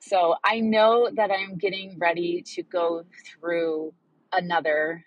So 0.00 0.34
I 0.44 0.58
know 0.58 1.08
that 1.14 1.30
I'm 1.30 1.56
getting 1.56 1.96
ready 1.98 2.42
to 2.54 2.64
go 2.64 3.04
through 3.26 3.94
another 4.32 5.04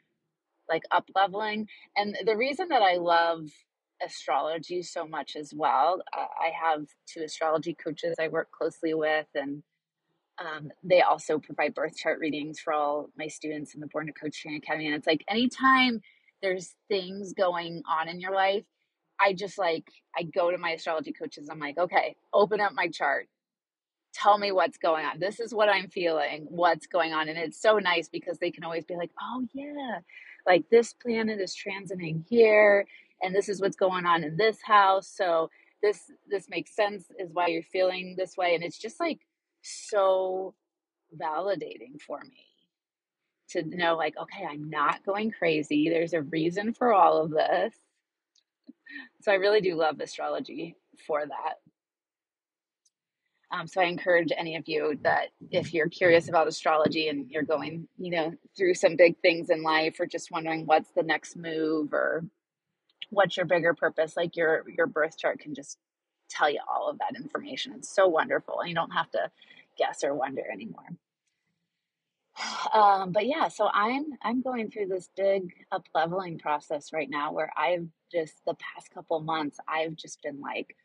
like 0.70 0.84
up 0.92 1.10
leveling. 1.14 1.68
And 1.98 2.16
the 2.26 2.38
reason 2.38 2.70
that 2.70 2.82
I 2.82 2.96
love 2.96 3.50
astrology 4.06 4.82
so 4.82 5.08
much 5.08 5.36
as 5.36 5.54
well, 5.54 6.02
uh, 6.16 6.26
I 6.40 6.52
have 6.62 6.86
two 7.08 7.22
astrology 7.24 7.76
coaches 7.76 8.16
I 8.20 8.28
work 8.28 8.50
closely 8.52 8.94
with, 8.94 9.28
and 9.36 9.64
um, 10.40 10.72
they 10.84 11.02
also 11.02 11.40
provide 11.40 11.76
birth 11.76 11.96
chart 11.98 12.20
readings 12.20 12.60
for 12.60 12.74
all 12.74 13.10
my 13.18 13.28
students 13.28 13.74
in 13.76 13.82
the 13.82 13.88
Born 13.88 14.08
to 14.08 14.14
Coach 14.14 14.42
Training 14.42 14.62
Academy. 14.64 14.88
And 14.88 14.96
it's 14.96 15.08
like 15.08 15.24
anytime 15.28 16.02
there's 16.42 16.76
things 16.88 17.34
going 17.34 17.84
on 17.90 18.08
in 18.08 18.22
your 18.22 18.34
life, 18.34 18.64
I 19.20 19.34
just 19.34 19.58
like, 19.58 19.86
I 20.18 20.24
go 20.24 20.50
to 20.50 20.58
my 20.58 20.72
astrology 20.72 21.12
coaches. 21.12 21.50
I'm 21.52 21.60
like, 21.60 21.78
okay, 21.78 22.16
open 22.34 22.62
up 22.62 22.72
my 22.74 22.88
chart 22.88 23.28
tell 24.14 24.38
me 24.38 24.52
what's 24.52 24.78
going 24.78 25.06
on. 25.06 25.20
This 25.20 25.40
is 25.40 25.54
what 25.54 25.70
I'm 25.70 25.88
feeling, 25.88 26.48
what's 26.50 26.88
going 26.88 27.14
on. 27.14 27.30
And 27.30 27.38
it's 27.38 27.62
so 27.62 27.78
nice 27.78 28.10
because 28.10 28.40
they 28.40 28.52
can 28.52 28.64
always 28.64 28.86
be 28.86 28.96
like, 28.96 29.12
oh, 29.22 29.46
yeah, 29.54 30.00
like 30.46 30.70
this 30.70 30.94
planet 30.94 31.40
is 31.40 31.56
transiting 31.56 32.24
here, 32.28 32.86
and 33.22 33.36
this 33.36 33.50
is 33.50 33.62
what's 33.62 33.76
going 33.76 34.06
on 34.06 34.24
in 34.24 34.38
this 34.38 34.60
house. 34.64 35.08
So 35.08 35.50
this 35.82 36.12
this 36.30 36.48
makes 36.50 36.76
sense 36.76 37.06
is 37.20 37.34
why 37.34 37.48
you're 37.48 37.64
feeling 37.64 38.16
this 38.18 38.36
way 38.38 38.56
and 38.56 38.64
it's 38.64 38.78
just 38.78 39.00
like 39.00 39.20
so 39.62 40.54
validating 41.20 42.00
for 42.06 42.20
me 42.22 42.46
to 43.50 43.64
know 43.64 43.96
like 43.96 44.14
okay 44.22 44.46
i'm 44.50 44.70
not 44.70 45.04
going 45.06 45.32
crazy 45.32 45.90
there's 45.90 46.14
a 46.14 46.22
reason 46.22 46.74
for 46.74 46.94
all 46.94 47.22
of 47.24 47.32
this 47.32 47.74
so 49.22 49.32
i 49.32 49.36
really 49.36 49.62
do 49.62 49.76
love 49.76 50.00
astrology 50.00 50.76
for 51.08 51.26
that 51.26 51.56
um, 53.52 53.66
so 53.66 53.82
I 53.82 53.86
encourage 53.86 54.32
any 54.38 54.58
of 54.58 54.68
you 54.68 55.00
that 55.02 55.30
if 55.50 55.74
you're 55.74 55.90
curious 55.90 56.30
about 56.30 56.48
astrology 56.48 57.08
and 57.08 57.28
you're 57.32 57.42
going, 57.42 57.88
you 57.98 58.12
know, 58.12 58.32
through 58.56 58.76
some 58.76 58.96
big 58.96 59.18
things 59.24 59.50
in 59.50 59.64
life, 59.64 60.00
or 60.00 60.06
just 60.06 60.30
wondering 60.30 60.68
what's 60.68 60.92
the 60.92 61.02
next 61.02 61.36
move 61.36 61.92
or 61.92 62.24
what's 63.10 63.38
your 63.38 63.46
bigger 63.46 63.74
purpose, 63.74 64.16
like 64.16 64.36
your 64.36 64.64
your 64.70 64.88
birth 64.88 65.18
chart 65.18 65.40
can 65.40 65.56
just 65.56 65.78
tell 66.30 66.50
you 66.50 66.60
all 66.68 66.90
of 66.90 67.00
that 67.00 67.20
information. 67.20 67.74
It's 67.76 67.94
so 67.94 68.08
wonderful, 68.08 68.60
and 68.60 68.70
you 68.70 68.76
don't 68.76 68.92
have 68.92 69.10
to 69.12 69.32
guess 69.78 70.04
or 70.04 70.14
wonder 70.14 70.44
anymore. 70.52 70.90
Um, 72.74 73.12
but 73.12 73.26
yeah, 73.26 73.48
so 73.48 73.70
I'm 73.74 74.06
I'm 74.22 74.42
going 74.42 74.70
through 74.70 74.88
this 74.88 75.10
big 75.16 75.54
up 75.72 75.86
leveling 75.96 76.38
process 76.38 76.94
right 76.94 77.10
now, 77.10 77.34
where 77.34 77.52
I've 77.58 77.88
just 78.12 78.34
the 78.46 78.56
past 78.56 78.92
couple 78.94 79.20
months 79.22 79.58
I've 79.68 79.96
just 79.96 80.22
been 80.22 80.40
like 80.40 80.76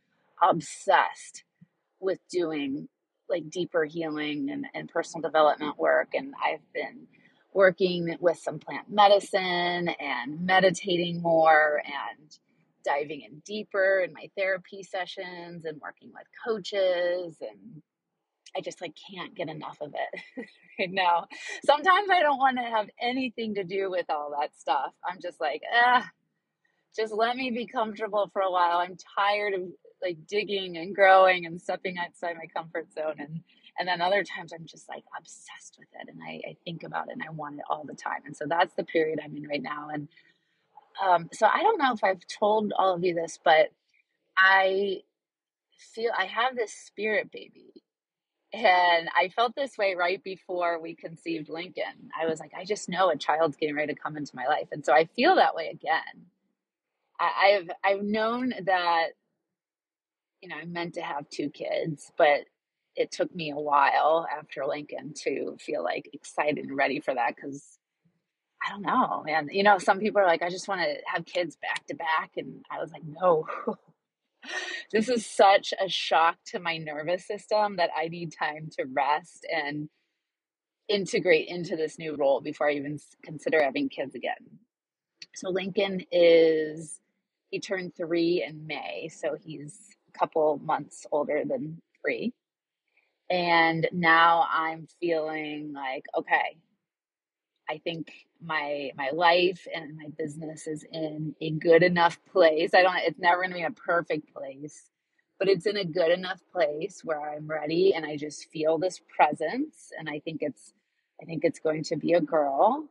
obsessed 0.43 1.45
with 2.00 2.19
doing 2.31 2.88
like 3.28 3.50
deeper 3.50 3.85
healing 3.85 4.50
and, 4.50 4.66
and 4.75 4.88
personal 4.88 5.23
development 5.23 5.78
work. 5.78 6.09
And 6.14 6.35
I've 6.43 6.73
been 6.73 7.07
working 7.54 8.16
with 8.20 8.38
some 8.38 8.58
plant 8.58 8.90
medicine 8.90 9.88
and 10.00 10.44
meditating 10.44 11.23
more 11.23 11.80
and 11.87 12.38
diving 12.84 13.23
in 13.23 13.40
deeper 13.46 14.00
in 14.00 14.12
my 14.12 14.28
therapy 14.37 14.82
sessions 14.82 15.64
and 15.64 15.80
working 15.80 16.11
with 16.12 16.26
coaches 16.46 17.37
and 17.40 17.82
I 18.56 18.61
just 18.61 18.80
like 18.80 18.94
can't 19.11 19.34
get 19.34 19.49
enough 19.49 19.78
of 19.80 19.94
it 19.94 20.46
right 20.78 20.92
now. 20.92 21.26
Sometimes 21.64 22.08
I 22.11 22.20
don't 22.20 22.38
want 22.38 22.58
to 22.58 22.64
have 22.64 22.88
anything 23.00 23.54
to 23.54 23.64
do 23.64 23.90
with 23.90 24.06
all 24.08 24.37
that 24.40 24.56
stuff. 24.56 24.92
I'm 25.08 25.18
just 25.20 25.40
like, 25.40 25.62
ah, 25.75 26.08
just 26.96 27.12
let 27.12 27.37
me 27.37 27.50
be 27.50 27.66
comfortable 27.66 28.30
for 28.32 28.42
a 28.42 28.50
while. 28.50 28.78
I'm 28.78 28.96
tired 29.18 29.54
of 29.54 29.62
like 30.02 30.18
digging 30.28 30.76
and 30.76 30.94
growing 30.94 31.46
and 31.46 31.61
stepping 31.61 31.99
outside 31.99 32.37
my 32.37 32.46
comfort 32.54 32.92
zone 32.92 33.16
and 33.18 33.40
and 33.78 33.88
then 33.88 34.00
other 34.02 34.25
times 34.25 34.52
i'm 34.52 34.66
just 34.66 34.88
like 34.88 35.04
obsessed 35.19 35.76
with 35.78 35.88
it 36.00 36.09
and 36.09 36.21
I, 36.23 36.50
I 36.50 36.57
think 36.64 36.83
about 36.85 37.09
it 37.09 37.14
and 37.14 37.23
i 37.26 37.31
want 37.31 37.59
it 37.59 37.64
all 37.71 37.85
the 37.85 37.95
time 37.95 38.23
and 38.26 38.37
so 38.37 38.47
that's 38.49 38.75
the 38.75 38.85
period 38.85 39.21
i'm 39.25 39.37
in 39.37 39.49
right 39.49 39.62
now 39.62 39.88
and 39.93 40.09
um, 41.04 41.28
so 41.33 41.47
i 41.47 41.62
don't 41.62 41.78
know 41.78 41.93
if 41.95 42.04
i've 42.04 42.26
told 42.26 42.73
all 42.78 42.95
of 42.95 43.04
you 43.04 43.14
this 43.14 43.38
but 43.45 43.71
i 44.38 44.99
feel 45.95 46.12
i 46.19 46.26
have 46.26 46.57
this 46.57 46.73
spirit 46.73 47.31
baby 47.33 47.73
and 48.52 49.09
I 49.16 49.31
felt 49.31 49.57
this 49.57 49.78
way 49.78 49.97
right 49.97 50.23
before 50.25 50.81
we 50.81 50.95
conceived 50.95 51.49
Lincoln. 51.50 52.11
I 52.21 52.26
was 52.26 52.40
like, 52.40 52.52
I 52.57 52.64
just 52.64 52.88
know 52.88 53.11
a 53.11 53.16
child's 53.16 53.57
getting 53.57 53.76
ready 53.76 53.95
to 53.95 54.00
come 54.00 54.16
into 54.16 54.37
my 54.37 54.47
life. 54.47 54.69
And 54.73 54.85
so 54.85 54.93
I 54.95 55.07
feel 55.16 55.37
that 55.37 55.57
way 55.57 55.71
again. 55.73 56.26
I, 57.21 57.59
I've 57.59 57.71
I've 57.99 58.04
known 58.04 58.54
that 58.66 59.09
you 60.43 60.49
know, 60.49 60.57
I'm 60.61 60.73
meant 60.73 60.95
to 60.95 61.02
have 61.02 61.28
two 61.31 61.50
kids, 61.50 62.12
but 62.19 62.40
it 62.96 63.10
took 63.10 63.34
me 63.34 63.50
a 63.50 63.56
while 63.56 64.26
after 64.36 64.64
Lincoln 64.66 65.14
to 65.24 65.56
feel 65.58 65.82
like 65.82 66.08
excited 66.12 66.64
and 66.64 66.76
ready 66.76 67.00
for 67.00 67.14
that 67.14 67.34
because 67.34 67.78
I 68.64 68.70
don't 68.70 68.82
know, 68.82 69.22
man. 69.26 69.48
You 69.52 69.62
know, 69.62 69.78
some 69.78 69.98
people 69.98 70.20
are 70.20 70.26
like, 70.26 70.42
I 70.42 70.48
just 70.48 70.68
want 70.68 70.80
to 70.80 70.96
have 71.06 71.26
kids 71.26 71.56
back 71.56 71.86
to 71.86 71.94
back. 71.94 72.32
And 72.36 72.64
I 72.70 72.78
was 72.78 72.92
like, 72.92 73.02
no, 73.04 73.46
this 74.92 75.08
is 75.08 75.26
such 75.26 75.74
a 75.78 75.88
shock 75.88 76.36
to 76.46 76.60
my 76.60 76.78
nervous 76.78 77.26
system 77.26 77.76
that 77.76 77.90
I 77.96 78.08
need 78.08 78.32
time 78.32 78.70
to 78.78 78.84
rest 78.84 79.46
and 79.52 79.88
integrate 80.88 81.48
into 81.48 81.76
this 81.76 81.98
new 81.98 82.14
role 82.16 82.40
before 82.40 82.68
I 82.68 82.74
even 82.74 82.98
consider 83.22 83.62
having 83.62 83.88
kids 83.88 84.14
again. 84.14 84.58
So 85.34 85.50
Lincoln 85.50 86.04
is, 86.10 87.00
he 87.50 87.60
turned 87.60 87.94
three 87.96 88.44
in 88.46 88.66
May. 88.66 89.08
So 89.08 89.36
he's 89.42 89.78
a 90.14 90.18
couple 90.18 90.58
months 90.64 91.06
older 91.12 91.42
than 91.46 91.82
three. 92.00 92.32
And 93.31 93.88
now 93.93 94.47
I'm 94.52 94.87
feeling 95.00 95.73
like, 95.73 96.04
okay, 96.16 96.59
I 97.69 97.78
think 97.78 98.12
my 98.43 98.90
my 98.97 99.11
life 99.12 99.66
and 99.75 99.97
my 99.97 100.09
business 100.19 100.66
is 100.66 100.85
in 100.93 101.35
a 101.40 101.50
good 101.50 101.83
enough 101.83 102.19
place. 102.31 102.75
I 102.75 102.83
don't 102.83 102.97
it's 102.99 103.19
never 103.19 103.43
gonna 103.43 103.54
be 103.54 103.62
a 103.62 103.71
perfect 103.71 104.33
place, 104.35 104.90
but 105.38 105.49
it's 105.49 105.66
in 105.66 105.76
a 105.78 105.85
good 105.85 106.11
enough 106.11 106.40
place 106.52 107.00
where 107.04 107.21
I'm 107.21 107.47
ready 107.47 107.95
and 107.95 108.04
I 108.04 108.16
just 108.16 108.50
feel 108.50 108.78
this 108.78 109.00
presence 109.16 109.93
and 109.99 110.09
I 110.09 110.19
think 110.21 110.43
it's 110.43 110.75
I 111.23 111.25
think 111.25 111.45
it's 111.45 111.59
going 111.61 111.85
to 111.85 111.97
be 111.97 112.12
a 112.12 112.21
girl 112.21 112.88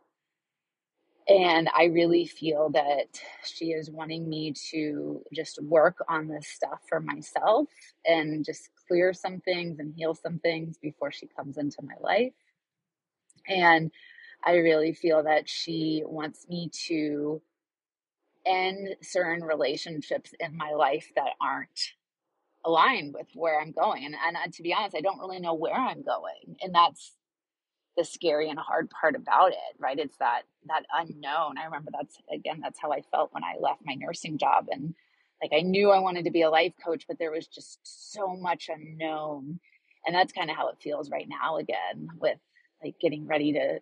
and 1.28 1.70
I 1.74 1.86
really 1.86 2.26
feel 2.26 2.70
that 2.72 3.20
she 3.46 3.68
is 3.68 3.90
wanting 3.90 4.28
me 4.28 4.54
to 4.72 5.24
just 5.34 5.62
work 5.64 6.04
on 6.10 6.28
this 6.28 6.48
stuff 6.48 6.80
for 6.88 7.00
myself 7.00 7.68
and 8.06 8.44
just 8.44 8.70
clear 8.88 9.14
some 9.14 9.40
things 9.40 9.80
and 9.80 9.94
heal 9.96 10.16
some 10.16 10.40
things 10.40 10.78
before 10.78 11.12
she 11.12 11.28
comes 11.28 11.58
into 11.58 11.82
my 11.82 11.96
life. 12.02 12.34
And 13.48 13.92
I 14.44 14.56
really 14.56 14.94
feel 14.94 15.24
that 15.24 15.48
she 15.48 16.04
wants 16.06 16.48
me 16.50 16.70
to 16.88 17.42
end 18.46 18.96
certain 19.02 19.44
relationships 19.44 20.34
in 20.40 20.58
my 20.58 20.72
life 20.72 21.10
that 21.16 21.32
aren't 21.42 21.94
aligned 22.66 23.14
with 23.14 23.28
where 23.34 23.60
I'm 23.62 23.72
going. 23.72 24.06
And, 24.06 24.16
and 24.16 24.36
uh, 24.36 24.52
to 24.52 24.64
be 24.64 24.74
honest, 24.74 24.96
I 24.96 25.02
don't 25.02 25.20
really 25.20 25.40
know 25.40 25.54
where 25.54 25.74
I'm 25.74 26.04
going. 26.04 26.58
And 26.62 26.76
that's 26.76 27.14
the 27.98 28.04
scary 28.06 28.50
and 28.50 28.60
hard 28.60 28.90
part 28.90 29.16
about 29.16 29.52
it 29.52 29.78
right 29.80 30.00
it's 30.00 30.18
that 30.18 30.44
that 30.68 30.86
unknown 30.94 31.58
i 31.58 31.66
remember 31.66 31.92
that's 31.94 32.18
again 32.34 32.60
that's 32.62 32.80
how 32.80 32.92
i 32.92 33.02
felt 33.12 33.34
when 33.34 33.44
i 33.44 33.56
left 33.60 33.82
my 33.86 33.96
nursing 33.96 34.38
job 34.38 34.68
and 34.72 34.96
like 35.42 35.52
i 35.54 35.62
knew 35.62 35.92
i 35.92 36.00
wanted 36.00 36.26
to 36.26 36.32
be 36.32 36.42
a 36.44 36.50
life 36.50 36.74
coach 36.84 37.06
but 37.08 37.20
there 37.20 37.32
was 37.32 37.48
just 37.48 37.80
so 37.84 38.36
much 38.36 38.70
unknown 38.70 39.60
and 40.06 40.16
that's 40.16 40.34
kind 40.34 40.50
of 40.50 40.58
how 40.58 40.70
it 40.70 40.78
feels 40.82 41.12
right 41.12 41.28
now 41.30 41.58
again 41.58 42.10
with 42.20 42.40
like 42.84 42.96
getting 43.00 43.28
ready 43.28 43.54
to 43.54 43.80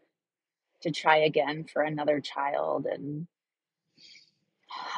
to 0.82 0.91
try 0.91 1.18
again 1.18 1.65
for 1.72 1.84
another 1.84 2.20
child 2.20 2.86
and 2.86 3.27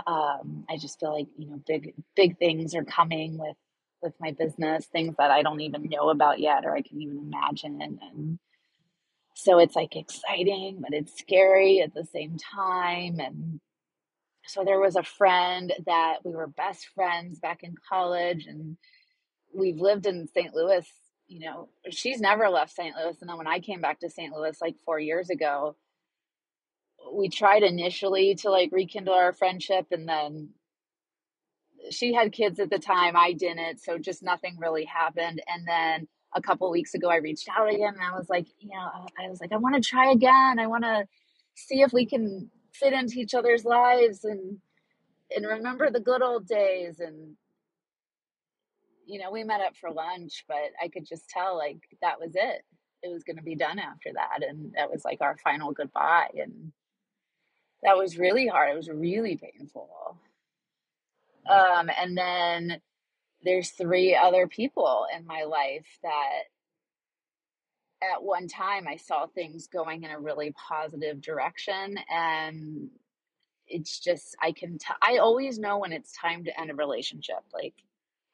Um, 0.08 0.66
I 0.70 0.78
just 0.78 1.00
feel 1.00 1.14
like, 1.14 1.28
you 1.38 1.48
know, 1.48 1.62
big, 1.68 1.94
big 2.16 2.38
things 2.38 2.76
are 2.76 2.84
coming 2.84 3.38
with, 3.38 3.58
with 4.02 4.14
my 4.20 4.32
business, 4.32 4.86
things 4.86 5.16
that 5.18 5.32
I 5.32 5.42
don't 5.44 5.62
even 5.62 5.90
know 5.90 6.10
about 6.10 6.40
yet, 6.40 6.66
or 6.66 6.76
I 6.76 6.82
can 6.82 7.02
even 7.02 7.18
imagine. 7.20 7.82
And 7.82 8.00
so 9.34 9.60
it's 9.60 9.76
like 9.76 9.96
exciting, 9.96 10.80
but 10.82 10.94
it's 10.94 11.18
scary 11.18 11.82
at 11.82 11.94
the 11.94 12.06
same 12.06 12.38
time. 12.38 13.20
And 13.20 13.60
so 14.46 14.64
there 14.64 14.80
was 14.80 14.96
a 14.96 15.04
friend 15.04 15.74
that 15.86 16.20
we 16.24 16.34
were 16.34 16.48
best 16.48 16.88
friends 16.96 17.40
back 17.40 17.64
in 17.64 17.76
college 17.90 18.46
and 18.46 18.78
we've 19.54 19.80
lived 19.80 20.06
in 20.06 20.28
St. 20.28 20.54
Louis, 20.54 20.86
you 21.28 21.40
know, 21.40 21.70
she's 21.90 22.20
never 22.20 22.50
left 22.50 22.76
St. 22.76 22.96
Louis. 22.96 23.18
And 23.22 23.30
then 23.30 23.38
when 23.38 23.48
I 23.48 23.60
came 23.60 23.82
back 23.82 24.00
to 24.02 24.10
St. 24.10 24.34
Louis 24.34 24.58
like 24.62 24.76
four 24.86 25.00
years 25.00 25.30
ago, 25.30 25.76
we 27.12 27.30
tried 27.30 27.64
initially 27.64 28.36
to 28.36 28.50
like 28.50 28.70
rekindle 28.72 29.14
our 29.14 29.34
friendship 29.34 29.88
and 29.92 30.08
then 30.08 30.50
she 31.92 32.14
had 32.14 32.32
kids 32.32 32.60
at 32.60 32.70
the 32.70 32.80
time 32.80 33.16
i 33.18 33.34
didn't 33.34 33.80
so 33.80 33.98
just 33.98 34.24
nothing 34.24 34.58
really 34.58 34.86
happened 34.86 35.42
and 35.48 35.68
then 35.68 36.08
a 36.36 36.42
couple 36.42 36.70
weeks 36.72 36.94
ago 36.94 37.10
i 37.10 37.18
reached 37.18 37.48
out 37.58 37.72
again 37.74 37.94
and 37.94 38.02
i 38.04 38.18
was 38.18 38.30
like 38.30 38.48
you 38.60 38.70
know 38.70 38.90
i 39.20 39.30
was 39.30 39.42
like 39.42 39.52
i 39.52 39.58
want 39.58 39.76
to 39.76 39.82
try 39.82 40.12
again. 40.12 40.60
I 40.60 40.68
want 40.68 40.84
to 40.84 41.06
see 41.56 41.82
if 41.82 41.94
we 41.94 42.06
can 42.06 42.50
fit 42.74 42.94
into 42.94 43.20
each 43.20 43.34
other's 43.34 43.66
lives 43.66 44.24
and 44.24 44.58
and 45.36 45.46
remember 45.46 45.90
the 45.90 46.00
good 46.00 46.22
old 46.22 46.48
days. 46.48 47.00
And 47.00 47.36
you 49.06 49.20
know 49.20 49.32
we 49.32 49.44
met 49.44 49.62
up 49.62 49.76
for 49.76 49.92
lunch 49.92 50.46
but 50.48 50.72
i 50.82 50.88
could 50.88 51.06
just 51.06 51.30
tell 51.30 51.58
like 51.58 51.80
that 52.02 52.20
was 52.20 52.32
it. 52.36 52.64
It 53.04 53.12
was 53.12 53.24
going 53.24 53.36
to 53.38 53.44
be 53.44 53.56
done 53.56 53.80
after 53.80 54.12
that 54.14 54.48
and 54.48 54.74
that 54.78 54.90
was 54.92 55.04
like 55.06 55.20
our 55.22 55.38
final 55.44 55.72
goodbye 55.74 56.30
and 56.36 56.72
that 57.84 57.98
was 57.98 58.18
really 58.18 58.48
hard. 58.48 58.72
It 58.72 58.78
was 58.78 58.90
really 58.90 59.38
painful. 59.38 60.18
Um 61.50 61.90
and 62.00 62.18
then 62.18 62.82
there's 63.44 63.72
three 63.72 64.16
other 64.16 64.48
people 64.48 65.06
in 65.16 65.26
my 65.26 65.44
life 65.44 66.00
that 66.04 66.44
at 68.02 68.24
one 68.24 68.48
time 68.48 68.88
I 68.88 68.98
saw 68.98 69.28
things 69.28 69.68
going 69.68 70.04
in 70.04 70.12
a 70.12 70.20
really 70.20 70.52
positive 70.52 71.22
direction 71.22 71.98
and 72.10 72.90
it's 73.68 74.00
just 74.00 74.36
I 74.42 74.52
can 74.52 74.78
tell 74.78 74.96
I 75.02 75.18
always 75.18 75.58
know 75.58 75.78
when 75.78 75.94
it's 75.94 76.18
time 76.18 76.44
to 76.46 76.60
end 76.60 76.70
a 76.70 76.76
relationship 76.76 77.44
like 77.54 77.76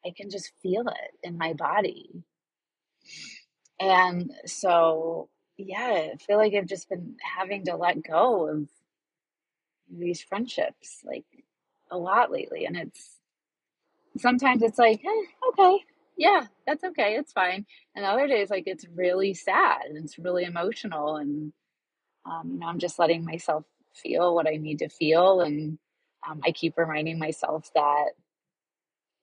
I 0.04 0.12
can 0.16 0.30
just 0.30 0.52
feel 0.62 0.88
it 0.88 1.10
in 1.22 1.36
my 1.38 1.52
body. 1.52 2.10
And 3.78 4.32
so 4.46 5.28
yeah 5.56 6.08
I 6.12 6.16
feel 6.16 6.38
like 6.38 6.54
I've 6.54 6.66
just 6.66 6.88
been 6.88 7.16
having 7.20 7.66
to 7.66 7.76
let 7.76 8.02
go 8.02 8.48
of 8.48 8.68
these 9.92 10.22
friendships 10.22 11.00
like 11.04 11.24
a 11.90 11.98
lot 11.98 12.32
lately 12.32 12.66
and 12.66 12.76
it's 12.76 13.19
sometimes 14.18 14.62
it's 14.62 14.78
like 14.78 15.00
eh, 15.04 15.48
okay 15.48 15.84
yeah 16.16 16.42
that's 16.66 16.84
okay 16.84 17.16
it's 17.16 17.32
fine. 17.32 17.66
And 17.94 18.04
other 18.04 18.26
days 18.26 18.50
like 18.50 18.64
it's 18.66 18.86
really 18.94 19.34
sad 19.34 19.82
and 19.88 19.98
it's 19.98 20.18
really 20.18 20.44
emotional 20.44 21.16
and 21.16 21.52
um, 22.26 22.50
you 22.52 22.58
know 22.58 22.66
i'm 22.66 22.78
just 22.78 22.98
letting 22.98 23.24
myself 23.24 23.64
feel 23.94 24.34
what 24.34 24.46
i 24.46 24.56
need 24.56 24.80
to 24.80 24.88
feel 24.88 25.40
and 25.40 25.78
um, 26.28 26.40
i 26.44 26.52
keep 26.52 26.76
reminding 26.76 27.18
myself 27.18 27.70
that 27.74 28.10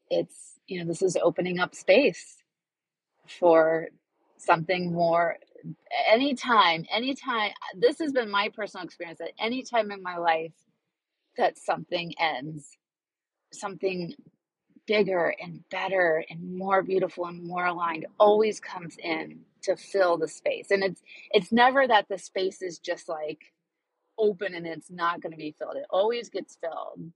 it's 0.09 0.59
you 0.67 0.79
know 0.79 0.85
this 0.85 1.01
is 1.01 1.17
opening 1.21 1.59
up 1.59 1.75
space 1.75 2.37
for 3.27 3.87
something 4.37 4.93
more 4.93 5.37
anytime 6.11 6.85
anytime 6.93 7.51
this 7.75 7.99
has 7.99 8.11
been 8.11 8.29
my 8.29 8.49
personal 8.55 8.85
experience 8.85 9.19
that 9.19 9.31
any 9.39 9.63
time 9.63 9.91
in 9.91 10.01
my 10.01 10.17
life 10.17 10.53
that 11.37 11.57
something 11.57 12.13
ends 12.19 12.77
something 13.51 14.13
bigger 14.87 15.35
and 15.41 15.63
better 15.69 16.23
and 16.29 16.57
more 16.57 16.83
beautiful 16.83 17.25
and 17.27 17.43
more 17.45 17.65
aligned 17.67 18.07
always 18.19 18.59
comes 18.59 18.97
in 18.97 19.41
to 19.63 19.75
fill 19.77 20.17
the 20.17 20.27
space. 20.29 20.71
And 20.71 20.83
it's 20.83 21.01
it's 21.31 21.51
never 21.51 21.87
that 21.87 22.07
the 22.09 22.17
space 22.17 22.61
is 22.63 22.79
just 22.79 23.09
like 23.09 23.53
open 24.17 24.55
and 24.55 24.67
it's 24.67 24.91
not 24.91 25.21
going 25.21 25.33
to 25.33 25.37
be 25.37 25.55
filled. 25.59 25.77
It 25.77 25.85
always 25.89 26.29
gets 26.29 26.57
filled. 26.61 27.11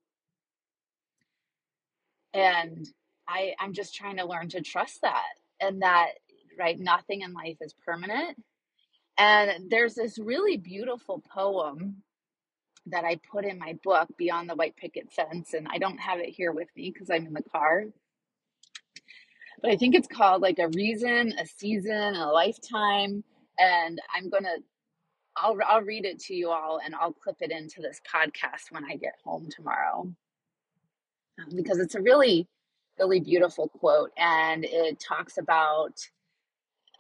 And 2.34 2.88
i 3.28 3.54
i'm 3.60 3.74
just 3.74 3.96
trying 3.96 4.18
to 4.18 4.26
learn 4.26 4.50
to 4.50 4.62
trust 4.62 5.02
that 5.04 5.34
and 5.62 5.82
that 5.84 6.10
right 6.60 6.80
nothing 6.80 7.22
in 7.22 7.34
life 7.34 7.58
is 7.62 7.74
permanent. 7.86 8.38
And 9.18 9.70
there's 9.70 9.96
this 9.96 10.18
really 10.20 10.58
beautiful 10.58 11.24
poem 11.34 12.04
that 12.88 13.06
I 13.06 13.20
put 13.32 13.46
in 13.46 13.60
my 13.60 13.78
book, 13.84 14.10
Beyond 14.18 14.50
the 14.50 14.56
White 14.56 14.76
Picket 14.76 15.12
Fence, 15.12 15.54
and 15.54 15.68
I 15.70 15.78
don't 15.78 16.00
have 16.00 16.20
it 16.20 16.30
here 16.30 16.52
with 16.52 16.68
me 16.76 16.92
because 16.92 17.10
I'm 17.10 17.28
in 17.28 17.34
the 17.34 17.44
car. 17.44 17.86
But 19.62 19.72
I 19.72 19.78
think 19.78 19.94
it's 19.94 20.08
called 20.08 20.42
like 20.42 20.60
a 20.60 20.70
reason, 20.70 21.34
a 21.40 21.46
season, 21.46 22.16
a 22.16 22.32
lifetime. 22.32 23.24
And 23.60 24.02
I'm 24.16 24.30
going 24.30 24.44
to, 24.44 24.58
I'll, 25.38 25.56
I'll 25.68 25.84
read 25.84 26.06
it 26.06 26.20
to 26.22 26.34
you 26.34 26.50
all 26.50 26.80
and 26.84 26.96
I'll 26.96 27.14
clip 27.14 27.38
it 27.42 27.52
into 27.52 27.82
this 27.82 28.02
podcast 28.12 28.72
when 28.72 28.84
I 28.86 28.96
get 28.96 29.14
home 29.24 29.48
tomorrow. 29.56 30.12
Um, 31.40 31.56
because 31.56 31.78
it's 31.78 31.96
a 31.96 32.02
really, 32.02 32.48
really 33.00 33.20
beautiful 33.20 33.68
quote. 33.68 34.12
And 34.18 34.66
it 34.66 35.00
talks 35.00 35.38
about 35.38 35.94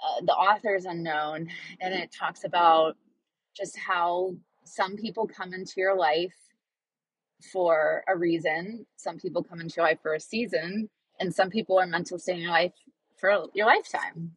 uh, 0.03 0.21
the 0.25 0.33
author 0.33 0.75
is 0.75 0.85
unknown 0.85 1.47
and 1.79 1.93
it 1.93 2.11
talks 2.11 2.43
about 2.43 2.95
just 3.55 3.77
how 3.77 4.35
some 4.63 4.95
people 4.95 5.27
come 5.27 5.53
into 5.53 5.73
your 5.77 5.95
life 5.95 6.35
for 7.51 8.03
a 8.07 8.15
reason. 8.15 8.85
Some 8.97 9.17
people 9.17 9.43
come 9.43 9.61
into 9.61 9.75
your 9.77 9.85
life 9.85 9.99
for 10.01 10.13
a 10.13 10.19
season, 10.19 10.89
and 11.19 11.33
some 11.33 11.49
people 11.49 11.79
are 11.79 11.87
meant 11.87 12.07
to 12.07 12.19
stay 12.19 12.33
in 12.33 12.41
your 12.41 12.51
life 12.51 12.73
for 13.17 13.45
your 13.53 13.67
lifetime. 13.67 14.31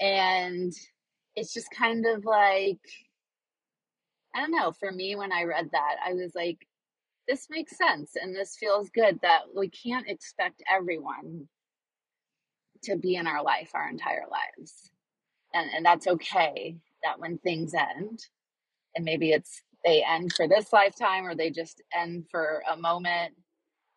And 0.00 0.72
it's 1.36 1.54
just 1.54 1.70
kind 1.70 2.04
of 2.06 2.24
like, 2.24 2.80
I 4.34 4.40
don't 4.40 4.50
know, 4.50 4.72
for 4.72 4.90
me, 4.90 5.14
when 5.16 5.32
I 5.32 5.44
read 5.44 5.70
that, 5.72 5.96
I 6.04 6.14
was 6.14 6.32
like, 6.34 6.66
this 7.28 7.46
makes 7.50 7.76
sense 7.76 8.16
and 8.20 8.34
this 8.34 8.56
feels 8.58 8.90
good 8.90 9.20
that 9.22 9.42
we 9.54 9.68
can't 9.68 10.08
expect 10.08 10.62
everyone 10.70 11.48
to 12.82 12.96
be 12.96 13.14
in 13.14 13.28
our 13.28 13.44
life 13.44 13.70
our 13.74 13.88
entire 13.88 14.24
lives. 14.30 14.90
And, 15.54 15.70
and 15.74 15.84
that's 15.84 16.06
okay 16.08 16.76
that 17.04 17.20
when 17.20 17.38
things 17.38 17.74
end, 17.74 18.26
and 18.94 19.04
maybe 19.04 19.32
it's 19.32 19.62
they 19.84 20.04
end 20.08 20.32
for 20.32 20.46
this 20.46 20.72
lifetime 20.72 21.26
or 21.26 21.34
they 21.34 21.50
just 21.50 21.82
end 21.92 22.24
for 22.30 22.62
a 22.70 22.76
moment 22.76 23.34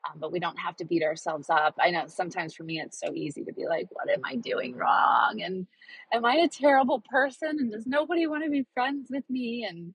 um, 0.05 0.19
but 0.19 0.31
we 0.31 0.39
don't 0.39 0.57
have 0.59 0.75
to 0.77 0.85
beat 0.85 1.03
ourselves 1.03 1.49
up. 1.49 1.75
I 1.79 1.89
know 1.91 2.07
sometimes 2.07 2.53
for 2.53 2.63
me 2.63 2.79
it's 2.79 2.99
so 2.99 3.13
easy 3.13 3.43
to 3.45 3.53
be 3.53 3.65
like 3.67 3.87
what 3.91 4.09
am 4.09 4.21
i 4.25 4.35
doing 4.35 4.75
wrong? 4.75 5.41
And 5.43 5.67
am 6.13 6.25
i 6.25 6.35
a 6.35 6.47
terrible 6.47 7.03
person? 7.09 7.57
And 7.59 7.71
does 7.71 7.85
nobody 7.87 8.27
want 8.27 8.43
to 8.43 8.49
be 8.49 8.65
friends 8.73 9.09
with 9.09 9.27
me? 9.29 9.65
And 9.69 9.93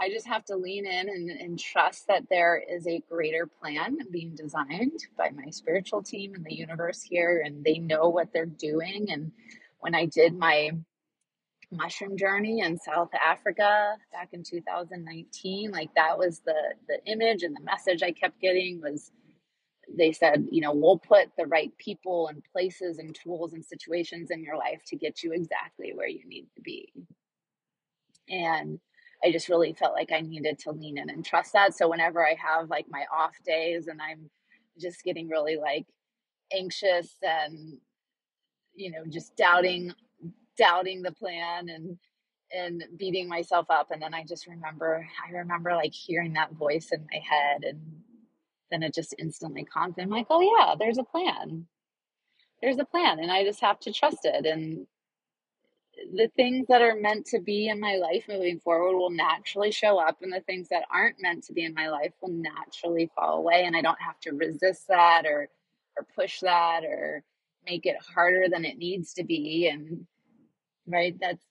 i 0.00 0.08
just 0.08 0.26
have 0.26 0.44
to 0.46 0.56
lean 0.56 0.86
in 0.86 1.08
and, 1.08 1.30
and 1.30 1.58
trust 1.58 2.06
that 2.08 2.24
there 2.30 2.62
is 2.68 2.86
a 2.86 3.02
greater 3.08 3.46
plan 3.46 3.98
being 4.10 4.34
designed 4.34 5.06
by 5.16 5.30
my 5.30 5.50
spiritual 5.50 6.02
team 6.02 6.34
and 6.34 6.44
the 6.44 6.54
universe 6.54 7.02
here 7.02 7.42
and 7.44 7.64
they 7.64 7.78
know 7.78 8.08
what 8.08 8.32
they're 8.32 8.46
doing. 8.46 9.10
And 9.10 9.32
when 9.80 9.94
i 9.94 10.06
did 10.06 10.36
my 10.36 10.70
mushroom 11.70 12.16
journey 12.16 12.60
in 12.60 12.78
South 12.78 13.10
Africa 13.14 13.96
back 14.12 14.28
in 14.32 14.42
2019 14.42 15.70
like 15.70 15.94
that 15.94 16.18
was 16.18 16.40
the 16.40 16.74
the 16.88 16.98
image 17.10 17.42
and 17.42 17.56
the 17.56 17.62
message 17.64 18.02
I 18.02 18.12
kept 18.12 18.40
getting 18.40 18.80
was 18.80 19.10
they 19.96 20.12
said 20.12 20.46
you 20.50 20.60
know 20.60 20.72
we'll 20.72 20.98
put 20.98 21.28
the 21.36 21.46
right 21.46 21.76
people 21.78 22.28
and 22.28 22.42
places 22.52 22.98
and 22.98 23.14
tools 23.14 23.52
and 23.52 23.64
situations 23.64 24.30
in 24.30 24.42
your 24.42 24.56
life 24.56 24.82
to 24.86 24.96
get 24.96 25.22
you 25.22 25.32
exactly 25.32 25.92
where 25.94 26.08
you 26.08 26.26
need 26.26 26.46
to 26.56 26.62
be. 26.62 26.92
And 28.28 28.80
I 29.24 29.32
just 29.32 29.48
really 29.48 29.72
felt 29.72 29.94
like 29.94 30.12
I 30.12 30.20
needed 30.20 30.58
to 30.60 30.72
lean 30.72 30.98
in 30.98 31.10
and 31.10 31.24
trust 31.24 31.52
that. 31.54 31.74
So 31.74 31.88
whenever 31.88 32.24
I 32.24 32.34
have 32.34 32.68
like 32.68 32.86
my 32.90 33.04
off 33.14 33.34
days 33.44 33.86
and 33.88 34.00
I'm 34.00 34.30
just 34.78 35.02
getting 35.02 35.28
really 35.28 35.56
like 35.56 35.86
anxious 36.52 37.14
and 37.22 37.78
you 38.74 38.90
know 38.90 39.04
just 39.08 39.36
doubting 39.36 39.92
doubting 40.58 41.02
the 41.02 41.12
plan 41.12 41.68
and 41.68 41.98
and 42.52 42.84
beating 42.96 43.28
myself 43.28 43.66
up 43.70 43.90
and 43.90 44.00
then 44.00 44.14
i 44.14 44.22
just 44.24 44.46
remember 44.46 45.06
i 45.26 45.32
remember 45.32 45.74
like 45.74 45.92
hearing 45.92 46.32
that 46.34 46.52
voice 46.52 46.90
in 46.92 47.06
my 47.12 47.18
head 47.18 47.64
and 47.64 47.80
then 48.70 48.82
it 48.82 48.94
just 48.94 49.14
instantly 49.18 49.64
calmed 49.64 49.94
i'm 49.98 50.10
like 50.10 50.26
oh 50.30 50.40
yeah 50.40 50.74
there's 50.78 50.98
a 50.98 51.04
plan. 51.04 51.66
There's 52.62 52.78
a 52.78 52.84
plan 52.84 53.18
and 53.18 53.30
i 53.30 53.44
just 53.44 53.60
have 53.60 53.78
to 53.80 53.92
trust 53.92 54.24
it 54.24 54.46
and 54.46 54.86
the 56.14 56.28
things 56.36 56.66
that 56.68 56.82
are 56.82 56.96
meant 56.96 57.26
to 57.26 57.40
be 57.40 57.68
in 57.68 57.80
my 57.80 57.96
life 57.96 58.24
moving 58.28 58.58
forward 58.60 58.96
will 58.96 59.10
naturally 59.10 59.70
show 59.70 59.98
up 59.98 60.18
and 60.22 60.32
the 60.32 60.40
things 60.40 60.68
that 60.68 60.84
aren't 60.92 61.20
meant 61.20 61.44
to 61.44 61.52
be 61.52 61.64
in 61.64 61.74
my 61.74 61.88
life 61.88 62.12
will 62.20 62.32
naturally 62.32 63.10
fall 63.14 63.38
away 63.38 63.64
and 63.64 63.76
i 63.76 63.82
don't 63.82 64.00
have 64.00 64.18
to 64.20 64.32
resist 64.32 64.88
that 64.88 65.24
or 65.26 65.48
or 65.96 66.06
push 66.16 66.40
that 66.40 66.84
or 66.84 67.22
make 67.66 67.86
it 67.86 67.96
harder 68.14 68.46
than 68.50 68.64
it 68.64 68.78
needs 68.78 69.14
to 69.14 69.24
be 69.24 69.68
and 69.68 70.06
right? 70.86 71.14
That's 71.20 71.44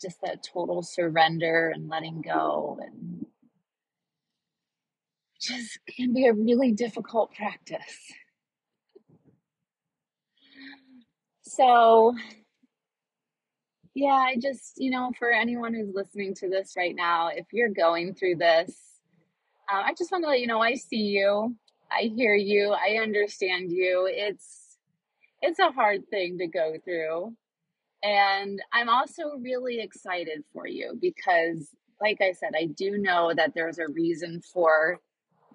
just 0.00 0.20
that 0.22 0.42
total 0.42 0.82
surrender 0.82 1.72
and 1.74 1.88
letting 1.88 2.22
go 2.22 2.78
and 2.80 3.26
just 5.40 5.78
can 5.96 6.12
be 6.12 6.26
a 6.26 6.32
really 6.32 6.72
difficult 6.72 7.32
practice. 7.34 8.12
So, 11.42 12.14
yeah, 13.94 14.10
I 14.10 14.36
just, 14.40 14.74
you 14.76 14.90
know, 14.90 15.10
for 15.18 15.32
anyone 15.32 15.74
who's 15.74 15.94
listening 15.94 16.34
to 16.36 16.48
this 16.48 16.74
right 16.76 16.94
now, 16.94 17.28
if 17.28 17.46
you're 17.52 17.70
going 17.70 18.14
through 18.14 18.36
this, 18.36 18.76
uh, 19.72 19.82
I 19.84 19.94
just 19.96 20.12
want 20.12 20.24
to 20.24 20.28
let 20.28 20.40
you 20.40 20.46
know 20.46 20.60
I 20.60 20.74
see 20.74 20.96
you, 20.96 21.56
I 21.90 22.10
hear 22.14 22.34
you, 22.34 22.72
I 22.72 22.98
understand 23.02 23.72
you. 23.72 24.08
It's 24.10 24.76
it's 25.40 25.58
a 25.58 25.70
hard 25.70 26.08
thing 26.10 26.38
to 26.38 26.46
go 26.46 26.74
through, 26.84 27.34
and 28.02 28.60
I'm 28.72 28.88
also 28.88 29.32
really 29.40 29.80
excited 29.80 30.44
for 30.52 30.66
you 30.66 30.96
because, 31.00 31.70
like 32.00 32.20
I 32.20 32.32
said, 32.32 32.52
I 32.56 32.66
do 32.66 32.98
know 32.98 33.32
that 33.34 33.52
there's 33.54 33.78
a 33.78 33.88
reason 33.88 34.40
for 34.40 35.00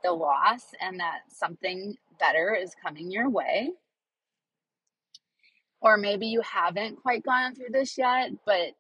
the 0.04 0.12
loss 0.12 0.74
and 0.82 1.00
that 1.00 1.22
something 1.30 1.96
better 2.20 2.54
is 2.54 2.76
coming 2.84 3.12
your 3.12 3.30
way. 3.30 3.72
Or 5.82 5.98
maybe 5.98 6.28
you 6.28 6.42
haven't 6.42 7.02
quite 7.02 7.24
gone 7.24 7.56
through 7.56 7.72
this 7.72 7.98
yet, 7.98 8.32
but 8.46 8.72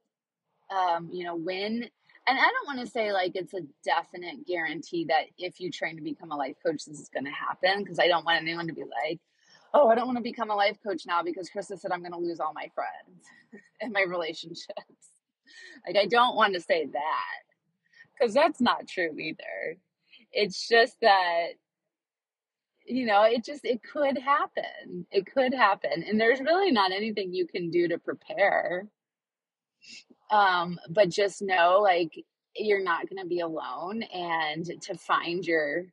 um, 0.73 1.10
you 1.12 1.26
know, 1.26 1.36
when 1.36 1.89
and 2.26 2.39
I 2.39 2.41
don't 2.41 2.67
want 2.67 2.80
to 2.80 2.91
say 2.91 3.12
like 3.12 3.34
it's 3.36 3.54
a 3.54 3.62
definite 3.84 4.47
guarantee 4.47 5.06
that 5.10 5.26
if 5.38 5.60
you 5.60 5.69
train 5.69 5.97
to 5.97 6.02
become 6.02 6.32
a 6.32 6.38
life 6.38 6.56
coach, 6.65 6.86
this 6.86 6.99
is 6.99 7.10
going 7.10 7.26
to 7.26 7.32
happen 7.32 7.84
because 7.84 7.99
I 7.99 8.08
don't 8.08 8.26
want 8.26 8.41
anyone 8.41 8.67
to 8.67 8.73
be 8.73 8.84
like, 8.84 9.19
oh, 9.73 9.89
I 9.89 9.95
don't 9.95 10.07
want 10.07 10.17
to 10.17 10.23
become 10.23 10.51
a 10.51 10.55
life 10.55 10.77
coach 10.86 11.03
now 11.05 11.23
because 11.23 11.49
Krista 11.49 11.79
said 11.79 11.91
I'm 11.91 12.01
going 12.01 12.12
to 12.12 12.17
lose 12.17 12.39
all 12.39 12.53
my 12.53 12.69
friends 12.75 13.25
and 13.81 13.91
my 13.93 14.01
relationships. 14.03 14.67
Like, 15.86 15.97
I 15.97 16.05
don't 16.07 16.36
want 16.36 16.53
to 16.53 16.62
say 16.62 16.86
that 16.86 17.43
because 18.13 18.33
that's 18.33 18.62
not 18.62 18.88
true 18.88 19.17
either. 19.17 19.77
It's 20.31 20.67
just 20.67 20.97
that 21.01 21.53
you 22.86 23.05
know 23.05 23.23
it 23.23 23.43
just 23.45 23.63
it 23.63 23.81
could 23.83 24.17
happen 24.17 25.05
it 25.12 25.25
could 25.33 25.53
happen 25.53 26.03
and 26.07 26.19
there's 26.19 26.41
really 26.41 26.71
not 26.71 26.91
anything 26.91 27.33
you 27.33 27.47
can 27.47 27.69
do 27.69 27.88
to 27.88 27.97
prepare 27.97 28.88
um 30.31 30.77
but 30.89 31.09
just 31.09 31.41
know 31.41 31.79
like 31.81 32.12
you're 32.55 32.83
not 32.83 33.09
going 33.09 33.21
to 33.21 33.27
be 33.27 33.39
alone 33.39 34.03
and 34.03 34.65
to 34.81 34.95
find 34.97 35.45
your 35.45 35.86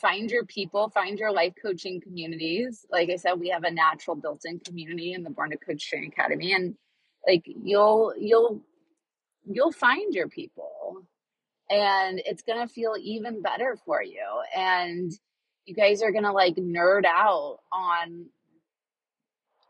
find 0.00 0.30
your 0.30 0.44
people 0.44 0.88
find 0.90 1.18
your 1.18 1.32
life 1.32 1.52
coaching 1.60 2.00
communities. 2.00 2.86
Like 2.90 3.10
i 3.10 3.16
said 3.16 3.34
we 3.34 3.48
have 3.50 3.64
a 3.64 3.70
natural 3.70 4.16
built-in 4.16 4.60
community 4.60 5.12
in 5.12 5.22
the 5.22 5.30
born 5.30 5.50
to 5.50 5.56
coach 5.56 5.88
training 5.88 6.12
academy 6.12 6.52
and 6.52 6.74
like 7.26 7.44
you'll 7.46 8.14
you'll 8.18 8.60
you'll 9.44 9.72
find 9.72 10.14
your 10.14 10.28
people 10.28 11.06
and 11.70 12.20
it's 12.24 12.42
to 12.66 12.72
feel 12.72 12.96
even 13.00 13.42
better 13.42 13.78
for 13.86 14.02
you. 14.02 14.24
And 14.56 15.12
you 15.66 15.74
guys 15.74 16.02
are 16.02 16.10
to 16.24 16.32
like 16.32 16.56
nerd 16.56 17.04
out 17.04 17.58
on 17.72 18.26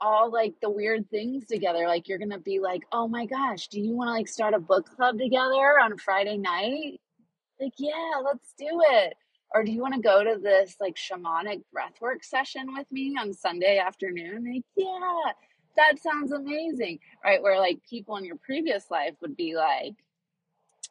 all 0.01 0.33
like 0.33 0.55
the 0.63 0.71
weird 0.71 1.11
things 1.11 1.47
together. 1.47 1.87
Like 1.87 2.09
you're 2.09 2.19
to 2.31 2.39
be 2.39 2.59
like 2.61 2.83
oh 2.93 3.09
my 3.09 3.27
gosh 3.27 3.69
do 3.69 3.81
you 3.81 3.97
want 3.97 4.09
to 4.09 4.13
like 4.13 4.29
start 4.29 4.55
a 4.55 4.61
book 4.61 4.87
club 4.97 5.19
together 5.19 5.79
on 5.83 5.99
friday 5.99 6.39
night? 6.39 7.01
Like 7.61 7.75
yeah 7.79 8.21
let's 8.25 8.55
do 8.59 8.67
it 8.69 9.15
or 9.55 9.65
do 9.65 9.73
you 9.73 9.81
want 9.81 9.95
to 9.95 10.01
go 10.01 10.25
to 10.25 10.39
this 10.41 10.77
like 10.81 10.97
shamanic 10.97 11.63
breathwork 11.75 12.23
session 12.25 12.75
with 12.77 12.91
me 12.93 13.17
on 13.21 13.33
sunday 13.33 13.79
afternoon 13.79 14.45
like 14.53 14.65
yeah 14.77 15.33
that 15.77 16.01
sounds 16.01 16.33
amazing 16.33 16.99
right 17.25 17.43
where 17.43 17.59
like 17.59 17.81
people 17.89 18.17
in 18.17 18.25
your 18.25 18.37
previous 18.37 18.91
life 18.91 19.15
would 19.23 19.37
be 19.37 19.57
like 19.57 19.95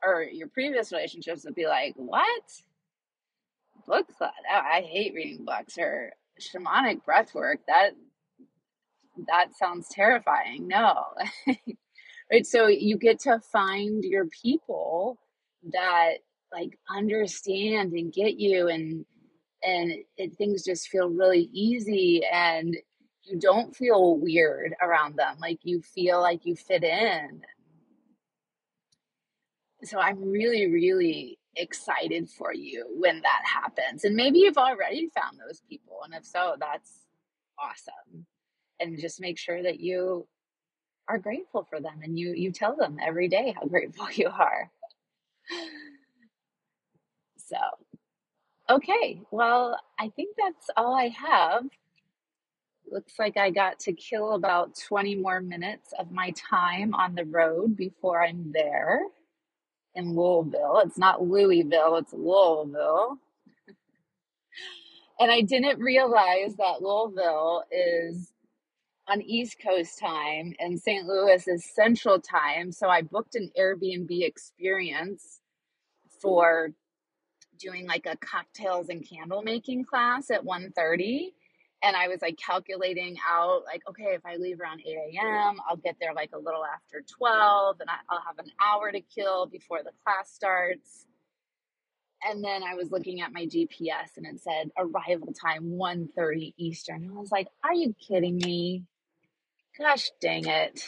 or 0.04 0.24
your 0.24 0.48
previous 0.48 0.92
relationships 0.92 1.44
would 1.46 1.56
be 1.56 1.68
like, 1.68 1.94
what? 1.96 2.44
Book 3.88 4.08
club? 4.18 4.32
Oh, 4.52 4.60
I 4.60 4.82
hate 4.82 5.14
reading 5.14 5.46
books 5.46 5.78
or 5.78 6.14
shamanic 6.40 7.02
breathwork. 7.08 7.58
That 7.68 7.92
that 9.28 9.56
sounds 9.58 9.88
terrifying. 9.90 10.68
No. 10.68 11.06
right. 12.32 12.46
So 12.46 12.68
you 12.68 12.98
get 12.98 13.20
to 13.22 13.40
find 13.52 14.04
your 14.04 14.28
people 14.28 15.20
that 15.74 16.20
like 16.52 16.78
understand 16.90 17.94
and 17.94 18.14
get 18.14 18.40
you 18.40 18.68
and 18.68 19.06
and 19.62 19.94
things 20.38 20.64
just 20.64 20.88
feel 20.88 21.10
really 21.10 21.50
easy 21.52 22.24
and 22.32 22.78
you 23.24 23.38
don't 23.38 23.76
feel 23.76 24.18
weird 24.18 24.74
around 24.82 25.16
them 25.18 25.36
like 25.42 25.60
you 25.64 25.82
feel 25.82 26.22
like 26.22 26.46
you 26.46 26.56
fit 26.56 26.84
in 26.84 27.42
so 29.84 30.00
I'm 30.00 30.22
really, 30.30 30.68
really 30.68 31.40
excited 31.56 32.30
for 32.30 32.54
you 32.54 32.86
when 32.98 33.22
that 33.22 33.42
happens. 33.46 34.04
And 34.04 34.16
maybe 34.16 34.40
you've 34.40 34.58
already 34.58 35.10
found 35.16 35.38
those 35.40 35.62
people. 35.70 36.00
And 36.04 36.14
if 36.14 36.26
so, 36.26 36.56
that's 36.60 37.06
awesome. 37.58 38.26
And 38.80 39.00
just 39.00 39.22
make 39.22 39.38
sure 39.38 39.62
that 39.64 39.80
you 39.80 40.28
are 41.08 41.18
grateful 41.18 41.66
for 41.70 41.82
them 41.82 42.02
and 42.04 42.20
you 42.20 42.34
you 42.34 42.52
tell 42.52 42.76
them 42.76 42.98
every 43.02 43.28
day 43.28 43.54
how 43.58 43.66
grateful 43.68 44.08
you 44.12 44.28
are. 44.28 44.70
So, 47.50 47.58
okay. 48.76 49.22
Well, 49.32 49.80
I 50.00 50.10
think 50.10 50.36
that's 50.38 50.70
all 50.78 50.96
I 50.96 51.10
have. 51.10 51.64
Looks 52.92 53.14
like 53.20 53.38
I 53.38 53.52
got 53.52 53.80
to 53.82 53.94
kill 53.94 54.34
about 54.34 54.78
20 54.88 55.16
more 55.16 55.42
minutes 55.42 55.94
of 55.98 56.12
my 56.12 56.32
time 56.32 56.94
on 56.96 57.16
the 57.16 57.26
road 57.26 57.76
before 57.76 58.24
I'm 58.24 58.52
there 58.52 59.02
in 59.96 60.16
Louisville. 60.16 60.82
It's 60.86 60.98
not 60.98 61.22
Louisville, 61.24 61.98
it's 61.98 62.14
Louisville. 62.14 63.18
And 65.22 65.30
I 65.30 65.42
didn't 65.42 65.80
realize 65.80 66.56
that 66.60 66.82
Louisville 66.82 67.66
is 67.72 68.32
on 69.10 69.22
East 69.22 69.58
Coast 69.62 70.00
time 70.00 70.54
and 70.60 70.80
St. 70.80 71.06
Louis 71.06 71.46
is 71.48 71.66
Central 71.76 72.22
time. 72.22 72.72
So 72.72 72.88
I 72.88 73.02
booked 73.02 73.36
an 73.36 73.52
Airbnb 73.60 74.08
experience 74.26 75.42
for 76.22 76.72
doing 77.60 77.88
like 77.88 78.06
a 78.06 78.18
cocktails 78.18 78.90
and 78.90 79.08
candle 79.08 79.42
making 79.42 79.86
class 79.86 80.32
at 80.32 80.44
1.30 80.44 81.32
and 81.82 81.96
I 81.96 82.08
was 82.08 82.22
like 82.22 82.38
calculating 82.38 83.18
out 83.30 83.64
like, 83.66 83.82
okay, 83.90 84.14
if 84.14 84.26
I 84.26 84.36
leave 84.36 84.60
around 84.60 84.82
8 84.86 84.98
a.m., 85.14 85.60
I'll 85.68 85.78
get 85.78 85.96
there 86.00 86.14
like 86.14 86.32
a 86.34 86.38
little 86.38 86.64
after 86.66 87.02
12 87.18 87.78
and 87.80 87.90
I'll 88.10 88.22
have 88.26 88.40
an 88.40 88.52
hour 88.62 88.92
to 88.92 89.00
kill 89.02 89.46
before 89.46 89.80
the 89.84 89.92
class 90.04 90.32
starts. 90.32 91.06
And 92.22 92.44
then 92.44 92.64
I 92.64 92.76
was 92.76 92.92
looking 92.92 93.22
at 93.22 93.32
my 93.32 93.46
GPS 93.46 94.18
and 94.18 94.26
it 94.26 94.42
said 94.42 94.72
arrival 94.78 95.34
time 95.34 95.72
1:30 95.72 96.54
Eastern. 96.58 97.04
And 97.04 97.12
I 97.18 97.22
was 97.22 97.32
like, 97.32 97.48
are 97.64 97.74
you 97.74 97.96
kidding 98.08 98.38
me? 98.38 98.84
Gosh 99.78 100.12
dang 100.20 100.46
it. 100.48 100.84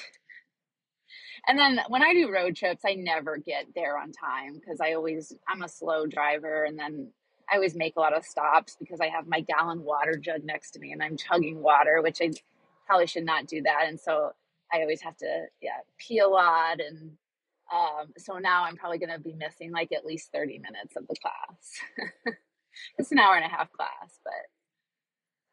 And 1.47 1.57
then 1.57 1.79
when 1.87 2.03
I 2.03 2.13
do 2.13 2.31
road 2.31 2.55
trips, 2.55 2.83
I 2.85 2.93
never 2.93 3.37
get 3.37 3.67
there 3.75 3.97
on 3.97 4.11
time 4.11 4.53
because 4.55 4.79
I 4.79 4.93
always 4.93 5.33
I'm 5.47 5.63
a 5.63 5.69
slow 5.69 6.05
driver 6.05 6.63
and 6.63 6.77
then 6.77 7.11
I 7.51 7.55
always 7.55 7.75
make 7.75 7.95
a 7.97 7.99
lot 7.99 8.15
of 8.15 8.25
stops 8.25 8.77
because 8.79 9.01
I 9.01 9.07
have 9.07 9.27
my 9.27 9.41
gallon 9.41 9.83
water 9.83 10.15
jug 10.17 10.43
next 10.43 10.71
to 10.71 10.79
me 10.79 10.91
and 10.91 11.01
I'm 11.03 11.17
chugging 11.17 11.61
water, 11.61 12.01
which 12.01 12.21
I 12.21 12.31
probably 12.85 13.07
should 13.07 13.25
not 13.25 13.47
do 13.47 13.61
that. 13.63 13.85
And 13.87 13.99
so 13.99 14.31
I 14.71 14.81
always 14.81 15.01
have 15.01 15.17
to, 15.17 15.45
yeah, 15.61 15.79
pee 15.97 16.19
a 16.19 16.27
lot. 16.27 16.79
And 16.79 17.11
um, 17.73 18.13
so 18.17 18.37
now 18.37 18.63
I'm 18.63 18.77
probably 18.77 18.99
going 18.99 19.11
to 19.11 19.19
be 19.19 19.33
missing 19.33 19.71
like 19.71 19.91
at 19.91 20.05
least 20.05 20.31
30 20.31 20.59
minutes 20.59 20.95
of 20.95 21.07
the 21.07 21.15
class. 21.15 22.35
it's 22.97 23.11
an 23.11 23.19
hour 23.19 23.35
and 23.35 23.45
a 23.45 23.49
half 23.49 23.71
class, 23.73 24.19
but 24.23 24.33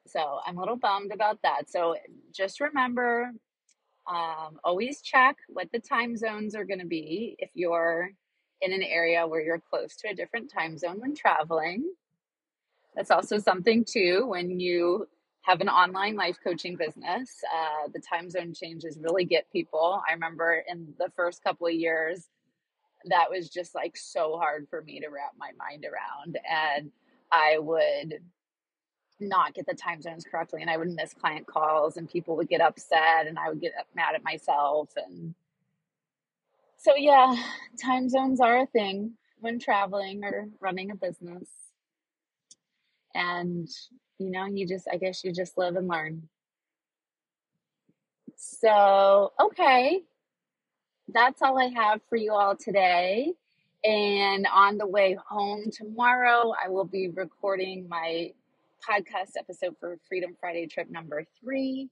so 0.07 0.38
I'm 0.46 0.57
a 0.57 0.61
little 0.61 0.77
bummed 0.77 1.12
about 1.12 1.40
that. 1.42 1.68
So 1.68 1.96
just 2.33 2.61
remember 2.61 3.33
um, 4.08 4.58
always 4.64 5.02
check 5.02 5.36
what 5.48 5.68
the 5.72 5.78
time 5.78 6.16
zones 6.16 6.54
are 6.54 6.64
going 6.64 6.80
to 6.80 6.86
be 6.86 7.36
if 7.38 7.50
you're 7.54 8.10
in 8.60 8.72
an 8.72 8.82
area 8.82 9.26
where 9.26 9.40
you're 9.40 9.62
close 9.70 9.96
to 9.96 10.08
a 10.08 10.14
different 10.14 10.50
time 10.50 10.78
zone 10.78 11.00
when 11.00 11.14
traveling. 11.14 11.84
That's 12.96 13.10
also 13.10 13.38
something, 13.38 13.84
too, 13.84 14.26
when 14.26 14.58
you 14.58 15.06
have 15.42 15.60
an 15.60 15.68
online 15.68 16.16
life 16.16 16.36
coaching 16.42 16.76
business. 16.76 17.30
Uh, 17.54 17.88
the 17.92 18.00
time 18.00 18.30
zone 18.30 18.52
changes 18.52 18.98
really 19.00 19.24
get 19.24 19.50
people. 19.52 20.02
I 20.08 20.12
remember 20.12 20.64
in 20.68 20.94
the 20.98 21.10
first 21.14 21.42
couple 21.44 21.66
of 21.66 21.74
years, 21.74 22.28
that 23.06 23.30
was 23.30 23.48
just 23.48 23.74
like 23.74 23.96
so 23.96 24.36
hard 24.36 24.66
for 24.68 24.82
me 24.82 25.00
to 25.00 25.08
wrap 25.08 25.32
my 25.38 25.50
mind 25.58 25.84
around. 25.84 26.38
And 26.50 26.90
I 27.32 27.58
would 27.58 28.20
not 29.20 29.54
get 29.54 29.66
the 29.66 29.74
time 29.74 30.00
zones 30.00 30.24
correctly 30.24 30.62
and 30.62 30.70
I 30.70 30.76
would 30.76 30.90
miss 30.90 31.14
client 31.14 31.46
calls 31.46 31.96
and 31.96 32.09
people 32.09 32.37
would 32.37 32.48
get 32.48 32.61
upset 32.61 33.26
and 33.26 33.38
I 33.38 33.48
would 33.48 33.61
get 33.61 33.72
mad 33.94 34.14
at 34.14 34.24
myself 34.24 34.90
and 34.96 35.35
so, 36.81 36.94
yeah, 36.96 37.35
time 37.83 38.09
zones 38.09 38.40
are 38.40 38.62
a 38.62 38.66
thing 38.66 39.14
when 39.40 39.59
traveling 39.59 40.22
or 40.22 40.48
running 40.61 40.92
a 40.92 40.94
business. 40.94 41.48
And, 43.14 43.68
you 44.18 44.31
know, 44.31 44.46
you 44.46 44.64
just, 44.64 44.87
I 44.90 44.96
guess 44.96 45.24
you 45.24 45.33
just 45.33 45.59
live 45.59 45.74
and 45.74 45.88
learn. 45.88 46.28
So, 48.37 49.33
okay, 49.40 50.02
that's 51.12 51.42
all 51.42 51.59
I 51.59 51.66
have 51.74 52.00
for 52.09 52.14
you 52.14 52.33
all 52.33 52.54
today. 52.54 53.33
And 53.83 54.46
on 54.46 54.78
the 54.78 54.87
way 54.87 55.18
home 55.28 55.72
tomorrow, 55.72 56.54
I 56.64 56.68
will 56.68 56.85
be 56.85 57.09
recording 57.09 57.88
my 57.88 58.35
podcast 58.88 59.36
episode 59.38 59.74
for 59.80 59.98
Freedom 60.08 60.36
Friday 60.40 60.66
trip 60.66 60.90
number 60.90 61.24
three. 61.40 61.88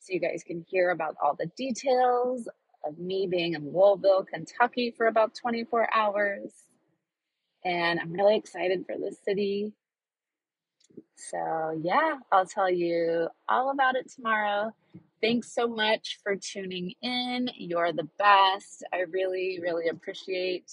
So 0.00 0.12
you 0.12 0.20
guys 0.20 0.42
can 0.46 0.64
hear 0.68 0.90
about 0.90 1.16
all 1.22 1.34
the 1.38 1.50
details 1.56 2.48
of 2.86 2.98
me 2.98 3.26
being 3.26 3.54
in 3.54 3.72
Louisville, 3.72 4.24
Kentucky 4.24 4.92
for 4.96 5.06
about 5.06 5.34
24 5.34 5.88
hours. 5.94 6.52
And 7.64 7.98
I'm 7.98 8.12
really 8.12 8.36
excited 8.36 8.84
for 8.86 8.96
this 8.98 9.16
city. 9.24 9.72
So, 11.16 11.80
yeah, 11.82 12.16
I'll 12.30 12.46
tell 12.46 12.70
you 12.70 13.28
all 13.48 13.70
about 13.70 13.96
it 13.96 14.10
tomorrow. 14.10 14.72
Thanks 15.22 15.54
so 15.54 15.66
much 15.66 16.18
for 16.22 16.36
tuning 16.36 16.92
in. 17.00 17.48
You're 17.56 17.92
the 17.92 18.08
best. 18.18 18.84
I 18.92 19.04
really, 19.10 19.58
really 19.62 19.88
appreciate 19.88 20.70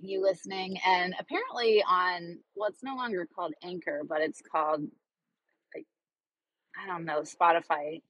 you 0.00 0.22
listening. 0.22 0.78
And 0.86 1.14
apparently, 1.18 1.82
on 1.88 2.38
well, 2.56 2.68
it's 2.70 2.82
no 2.82 2.96
longer 2.96 3.28
called 3.34 3.54
Anchor, 3.62 4.02
but 4.08 4.20
it's 4.20 4.42
called, 4.42 4.82
like, 5.74 5.86
I 6.82 6.86
don't 6.88 7.04
know, 7.04 7.22
Spotify 7.22 8.02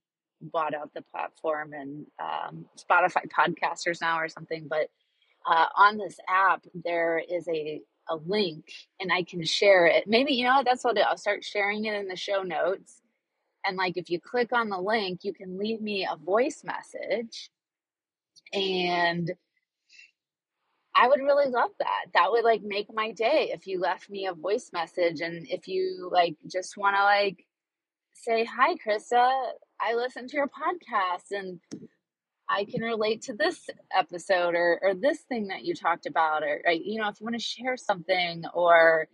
bought 0.43 0.75
out 0.75 0.93
the 0.95 1.03
platform 1.03 1.73
and 1.73 2.07
um, 2.23 2.67
Spotify 2.79 3.23
podcasters 3.31 4.01
now 4.01 4.19
or 4.21 4.29
something. 4.29 4.67
But 4.69 4.89
uh, 5.47 5.67
on 5.77 5.99
this 5.99 6.19
app, 6.29 6.65
there 6.75 7.19
is 7.19 7.49
a 7.49 7.81
a 8.11 8.17
link 8.17 8.67
and 9.01 9.13
I 9.13 9.23
can 9.23 9.45
share 9.45 9.87
it. 9.87 10.05
Maybe, 10.07 10.35
you 10.35 10.45
know 10.45 10.63
that's 10.65 10.85
what 10.85 10.99
I'll. 10.99 11.05
I'll 11.11 11.17
start 11.19 11.45
sharing 11.45 11.87
it 11.87 11.95
in 11.95 12.09
the 12.09 12.17
show 12.17 12.43
notes. 12.43 13.01
And 13.67 13.77
like 13.77 13.97
if 13.97 14.11
you 14.11 14.21
click 14.21 14.53
on 14.53 14.69
the 14.69 14.81
link, 14.81 15.21
you 15.25 15.33
can 15.33 15.59
leave 15.59 15.81
me 15.81 16.07
a 16.11 16.17
voice 16.17 16.63
message. 16.65 17.51
And 18.53 19.33
I 20.95 21.09
would 21.09 21.21
really 21.21 21.51
love 21.51 21.71
that. 21.81 22.07
That 22.15 22.31
would 22.31 22.45
like 22.45 22.63
make 22.63 22.87
my 22.93 23.11
day 23.11 23.51
if 23.53 23.67
you 23.67 23.81
left 23.81 24.09
me 24.09 24.27
a 24.27 24.33
voice 24.33 24.71
message 24.73 25.21
and 25.21 25.47
if 25.49 25.67
you 25.67 26.09
like 26.13 26.37
just 26.51 26.77
want 26.77 26.97
to 26.97 27.03
like 27.03 27.45
say, 28.15 28.45
Hi, 28.45 28.75
Krista, 28.75 29.31
I 29.81 29.95
listened 29.95 30.31
to 30.31 30.37
your 30.37 30.49
podcast 30.49 31.33
and 31.33 31.61
I 32.49 32.65
can 32.65 32.83
relate 32.83 33.23
to 33.23 33.35
this 33.35 33.69
episode 33.97 34.55
or, 34.55 34.79
or 34.83 34.95
this 34.95 35.21
thing 35.23 35.49
that 35.49 35.65
you 35.65 35.75
talked 35.75 36.07
about, 36.07 36.43
or, 36.43 36.61
or 36.65 36.73
you 36.73 37.01
know, 37.01 37.09
if 37.09 37.21
you 37.21 37.25
want 37.25 37.37
to 37.37 37.43
share 37.43 37.77
something 37.77 38.45
or 38.53 39.09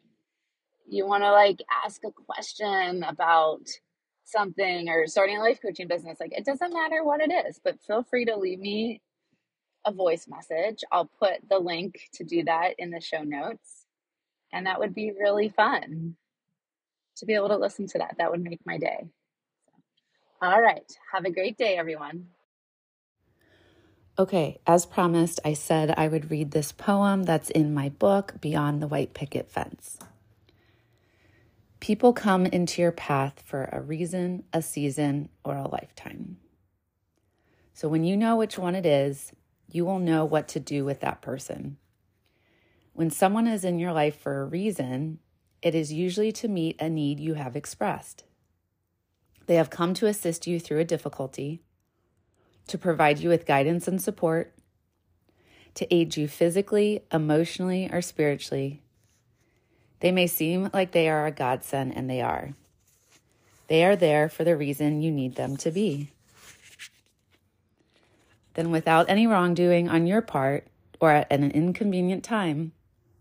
you 0.88 1.07
want 1.07 1.23
to 1.23 1.31
like 1.31 1.62
ask 1.85 2.03
a 2.05 2.11
question 2.11 3.05
about 3.05 3.69
something 4.25 4.88
or 4.88 5.07
starting 5.07 5.38
a 5.38 5.40
life 5.40 5.61
coaching 5.62 5.88
business, 5.88 6.19
like 6.21 6.33
it 6.37 6.45
doesn't 6.45 6.73
matter 6.73 7.05
what 7.05 7.21
it 7.21 7.33
is, 7.47 7.61
but 7.62 7.81
feel 7.81 8.03
free 8.03 8.27
to 8.27 8.37
leave 8.37 8.59
me 8.59 9.01
a 9.85 9.93
voice 9.93 10.27
message. 10.29 10.83
I'll 10.93 11.11
put 11.19 11.49
the 11.49 11.59
link 11.59 12.01
to 12.14 12.25
do 12.25 12.45
that 12.45 12.75
in 12.79 12.90
the 12.90 13.01
show 13.01 13.23
notes. 13.23 13.87
And 14.53 14.66
that 14.66 14.79
would 14.81 14.95
be 14.95 15.12
really 15.12 15.49
fun 15.49 16.16
to 17.16 17.27
be 17.27 17.35
able 17.35 17.49
to 17.49 17.57
listen 17.57 17.87
to 17.88 17.99
that. 17.99 18.16
That 18.19 18.31
would 18.31 18.43
make 18.43 18.61
my 18.66 18.79
day. 18.79 19.07
All 20.43 20.61
right. 20.61 20.90
Have 21.12 21.25
a 21.25 21.31
great 21.31 21.57
day, 21.57 21.77
everyone. 21.77 22.27
Okay, 24.19 24.59
as 24.66 24.85
promised, 24.85 25.40
I 25.45 25.55
said 25.55 25.95
I 25.97 26.09
would 26.09 26.31
read 26.31 26.51
this 26.51 26.73
poem 26.73 27.23
that's 27.23 27.49
in 27.49 27.73
my 27.73 27.88
book, 27.88 28.35
Beyond 28.40 28.83
the 28.83 28.88
White 28.88 29.14
Picket 29.14 29.51
Fence. 29.51 29.99
People 31.79 32.12
come 32.12 32.45
into 32.45 32.83
your 32.83 32.93
path 32.93 33.43
for 33.47 33.71
a 33.73 33.81
reason, 33.81 34.45
a 34.53 34.61
season, 34.61 35.31
or 35.43 35.57
a 35.57 35.69
lifetime. 35.69 36.37
So 37.73 37.88
when 37.88 38.05
you 38.05 38.14
know 38.14 38.37
which 38.37 38.59
one 38.59 38.75
it 38.75 38.85
is, 38.85 39.33
you 39.72 39.85
will 39.85 39.98
know 39.98 40.24
what 40.24 40.48
to 40.48 40.61
do 40.61 40.85
with 40.85 41.00
that 41.00 41.22
person. 41.22 41.76
When 42.92 43.11
someone 43.11 43.46
is 43.46 43.64
in 43.64 43.78
your 43.78 43.92
life 43.92 44.18
for 44.18 44.40
a 44.40 44.46
reason, 44.46 45.18
it 45.62 45.74
is 45.74 45.92
usually 45.92 46.33
to 46.33 46.48
meet 46.48 46.80
a 46.80 46.88
need 46.88 47.20
you 47.20 47.35
have 47.35 47.56
expressed. 47.56 48.24
They 49.46 49.56
have 49.56 49.70
come 49.70 49.94
to 49.94 50.06
assist 50.06 50.46
you 50.46 50.61
through 50.61 50.78
a 50.78 50.85
difficulty 50.85 51.62
to 52.66 52.78
provide 52.78 53.18
you 53.18 53.28
with 53.28 53.46
guidance 53.46 53.88
and 53.88 54.00
support, 54.00 54.54
to 55.74 55.92
aid 55.92 56.16
you 56.16 56.28
physically, 56.28 57.02
emotionally, 57.12 57.88
or 57.92 58.00
spiritually. 58.00 58.83
They 60.00 60.12
may 60.12 60.26
seem 60.26 60.70
like 60.72 60.92
they 60.92 61.09
are 61.09 61.26
a 61.26 61.33
godsend, 61.33 61.96
and 61.96 62.09
they 62.09 62.20
are. 62.20 62.54
They 63.66 63.85
are 63.85 63.96
there 63.96 64.28
for 64.28 64.44
the 64.44 64.56
reason 64.56 65.02
you 65.02 65.11
need 65.11 65.35
them 65.35 65.56
to 65.59 65.70
be. 65.70 66.11
Then, 68.61 68.70
without 68.70 69.09
any 69.09 69.27
wrongdoing 69.27 69.88
on 69.88 70.07
your 70.07 70.20
part 70.20 70.66
or 71.01 71.11
at 71.11 71.33
an 71.33 71.51
inconvenient 71.51 72.23
time, 72.23 72.73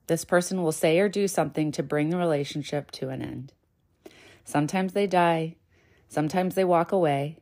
this 0.07 0.25
person 0.25 0.61
will 0.61 0.73
say 0.73 0.99
or 0.99 1.07
do 1.07 1.29
something 1.29 1.71
to 1.71 1.81
bring 1.81 2.09
the 2.09 2.17
relationship 2.17 2.91
to 2.91 3.07
an 3.07 3.21
end. 3.21 3.53
Sometimes 4.43 4.91
they 4.91 5.07
die, 5.07 5.55
sometimes 6.09 6.55
they 6.55 6.65
walk 6.65 6.91
away, 6.91 7.37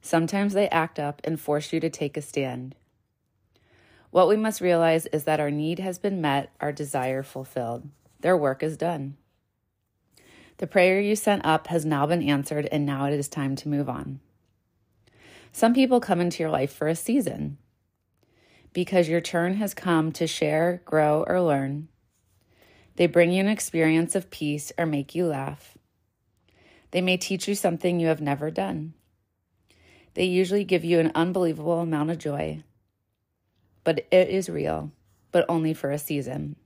Sometimes 0.00 0.54
they 0.54 0.70
act 0.70 0.98
up 0.98 1.20
and 1.24 1.38
force 1.38 1.74
you 1.74 1.80
to 1.80 1.90
take 1.90 2.16
a 2.16 2.22
stand. 2.22 2.74
What 4.10 4.28
we 4.28 4.36
must 4.38 4.62
realize 4.62 5.04
is 5.04 5.24
that 5.24 5.38
our 5.38 5.50
need 5.50 5.78
has 5.80 5.98
been 5.98 6.22
met, 6.22 6.54
our 6.58 6.72
desire 6.72 7.22
fulfilled. 7.22 7.90
Their 8.20 8.34
work 8.38 8.62
is 8.62 8.78
done. 8.78 9.18
The 10.56 10.66
prayer 10.66 11.02
you 11.02 11.16
sent 11.16 11.44
up 11.44 11.66
has 11.66 11.84
now 11.84 12.06
been 12.06 12.22
answered, 12.22 12.66
and 12.72 12.86
now 12.86 13.04
it 13.04 13.12
is 13.12 13.28
time 13.28 13.56
to 13.56 13.68
move 13.68 13.90
on. 13.90 14.20
Some 15.56 15.72
people 15.72 16.00
come 16.00 16.20
into 16.20 16.42
your 16.42 16.50
life 16.50 16.70
for 16.70 16.86
a 16.86 16.94
season 16.94 17.56
because 18.74 19.08
your 19.08 19.22
turn 19.22 19.54
has 19.54 19.72
come 19.72 20.12
to 20.12 20.26
share, 20.26 20.82
grow, 20.84 21.24
or 21.26 21.40
learn. 21.40 21.88
They 22.96 23.06
bring 23.06 23.32
you 23.32 23.40
an 23.40 23.48
experience 23.48 24.14
of 24.14 24.28
peace 24.28 24.70
or 24.76 24.84
make 24.84 25.14
you 25.14 25.24
laugh. 25.24 25.78
They 26.90 27.00
may 27.00 27.16
teach 27.16 27.48
you 27.48 27.54
something 27.54 27.98
you 27.98 28.08
have 28.08 28.20
never 28.20 28.50
done. 28.50 28.92
They 30.12 30.24
usually 30.24 30.62
give 30.62 30.84
you 30.84 31.00
an 31.00 31.10
unbelievable 31.14 31.80
amount 31.80 32.10
of 32.10 32.18
joy, 32.18 32.62
but 33.82 34.06
it 34.10 34.28
is 34.28 34.50
real, 34.50 34.92
but 35.32 35.46
only 35.48 35.72
for 35.72 35.90
a 35.90 35.98
season. 35.98 36.56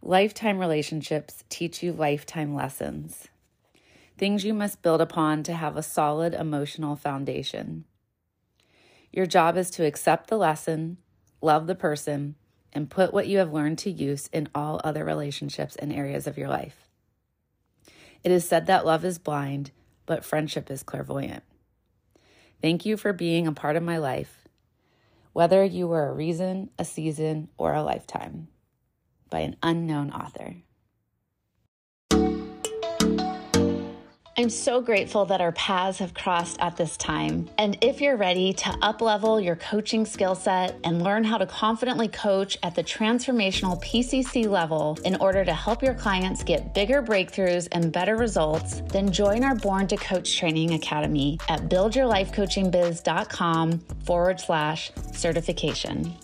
Lifetime 0.00 0.60
relationships 0.60 1.42
teach 1.48 1.82
you 1.82 1.92
lifetime 1.92 2.54
lessons, 2.54 3.26
things 4.22 4.44
you 4.44 4.54
must 4.54 4.82
build 4.82 5.00
upon 5.00 5.42
to 5.42 5.52
have 5.52 5.76
a 5.76 5.82
solid 5.82 6.32
emotional 6.32 6.94
foundation. 6.94 7.84
Your 9.10 9.26
job 9.26 9.56
is 9.56 9.68
to 9.72 9.84
accept 9.84 10.28
the 10.28 10.36
lesson, 10.36 10.98
love 11.40 11.66
the 11.66 11.74
person, 11.74 12.36
and 12.72 12.88
put 12.88 13.12
what 13.12 13.26
you 13.26 13.38
have 13.38 13.52
learned 13.52 13.78
to 13.78 13.90
use 13.90 14.28
in 14.28 14.48
all 14.54 14.80
other 14.84 15.04
relationships 15.04 15.74
and 15.74 15.92
areas 15.92 16.28
of 16.28 16.38
your 16.38 16.46
life. 16.46 16.88
It 18.22 18.30
is 18.30 18.44
said 18.44 18.66
that 18.66 18.86
love 18.86 19.04
is 19.04 19.18
blind, 19.18 19.72
but 20.06 20.24
friendship 20.24 20.70
is 20.70 20.84
clairvoyant. 20.84 21.42
Thank 22.60 22.86
you 22.86 22.96
for 22.96 23.12
being 23.12 23.48
a 23.48 23.52
part 23.52 23.74
of 23.74 23.82
my 23.82 23.98
life, 23.98 24.46
whether 25.32 25.64
you 25.64 25.88
were 25.88 26.06
a 26.06 26.14
reason, 26.14 26.70
a 26.78 26.84
season, 26.84 27.48
or 27.58 27.74
a 27.74 27.82
lifetime, 27.82 28.46
by 29.30 29.40
an 29.40 29.56
unknown 29.64 30.12
author. 30.12 30.58
I'm 34.34 34.48
so 34.48 34.80
grateful 34.80 35.26
that 35.26 35.42
our 35.42 35.52
paths 35.52 35.98
have 35.98 36.14
crossed 36.14 36.58
at 36.58 36.78
this 36.78 36.96
time. 36.96 37.50
And 37.58 37.76
if 37.82 38.00
you're 38.00 38.16
ready 38.16 38.54
to 38.54 38.70
uplevel 38.70 39.44
your 39.44 39.56
coaching 39.56 40.06
skill 40.06 40.34
set 40.34 40.74
and 40.84 41.02
learn 41.02 41.22
how 41.22 41.36
to 41.36 41.44
confidently 41.44 42.08
coach 42.08 42.56
at 42.62 42.74
the 42.74 42.82
transformational 42.82 43.78
PCC 43.82 44.48
level 44.48 44.98
in 45.04 45.16
order 45.16 45.44
to 45.44 45.52
help 45.52 45.82
your 45.82 45.92
clients 45.92 46.42
get 46.44 46.72
bigger 46.72 47.02
breakthroughs 47.02 47.68
and 47.72 47.92
better 47.92 48.16
results, 48.16 48.80
then 48.88 49.12
join 49.12 49.44
our 49.44 49.54
Born 49.54 49.86
to 49.88 49.98
Coach 49.98 50.38
Training 50.38 50.72
Academy 50.72 51.38
at 51.50 51.68
buildyourlifecoachingbiz.com 51.68 53.78
forward 54.06 54.40
slash 54.40 54.92
certification. 55.12 56.14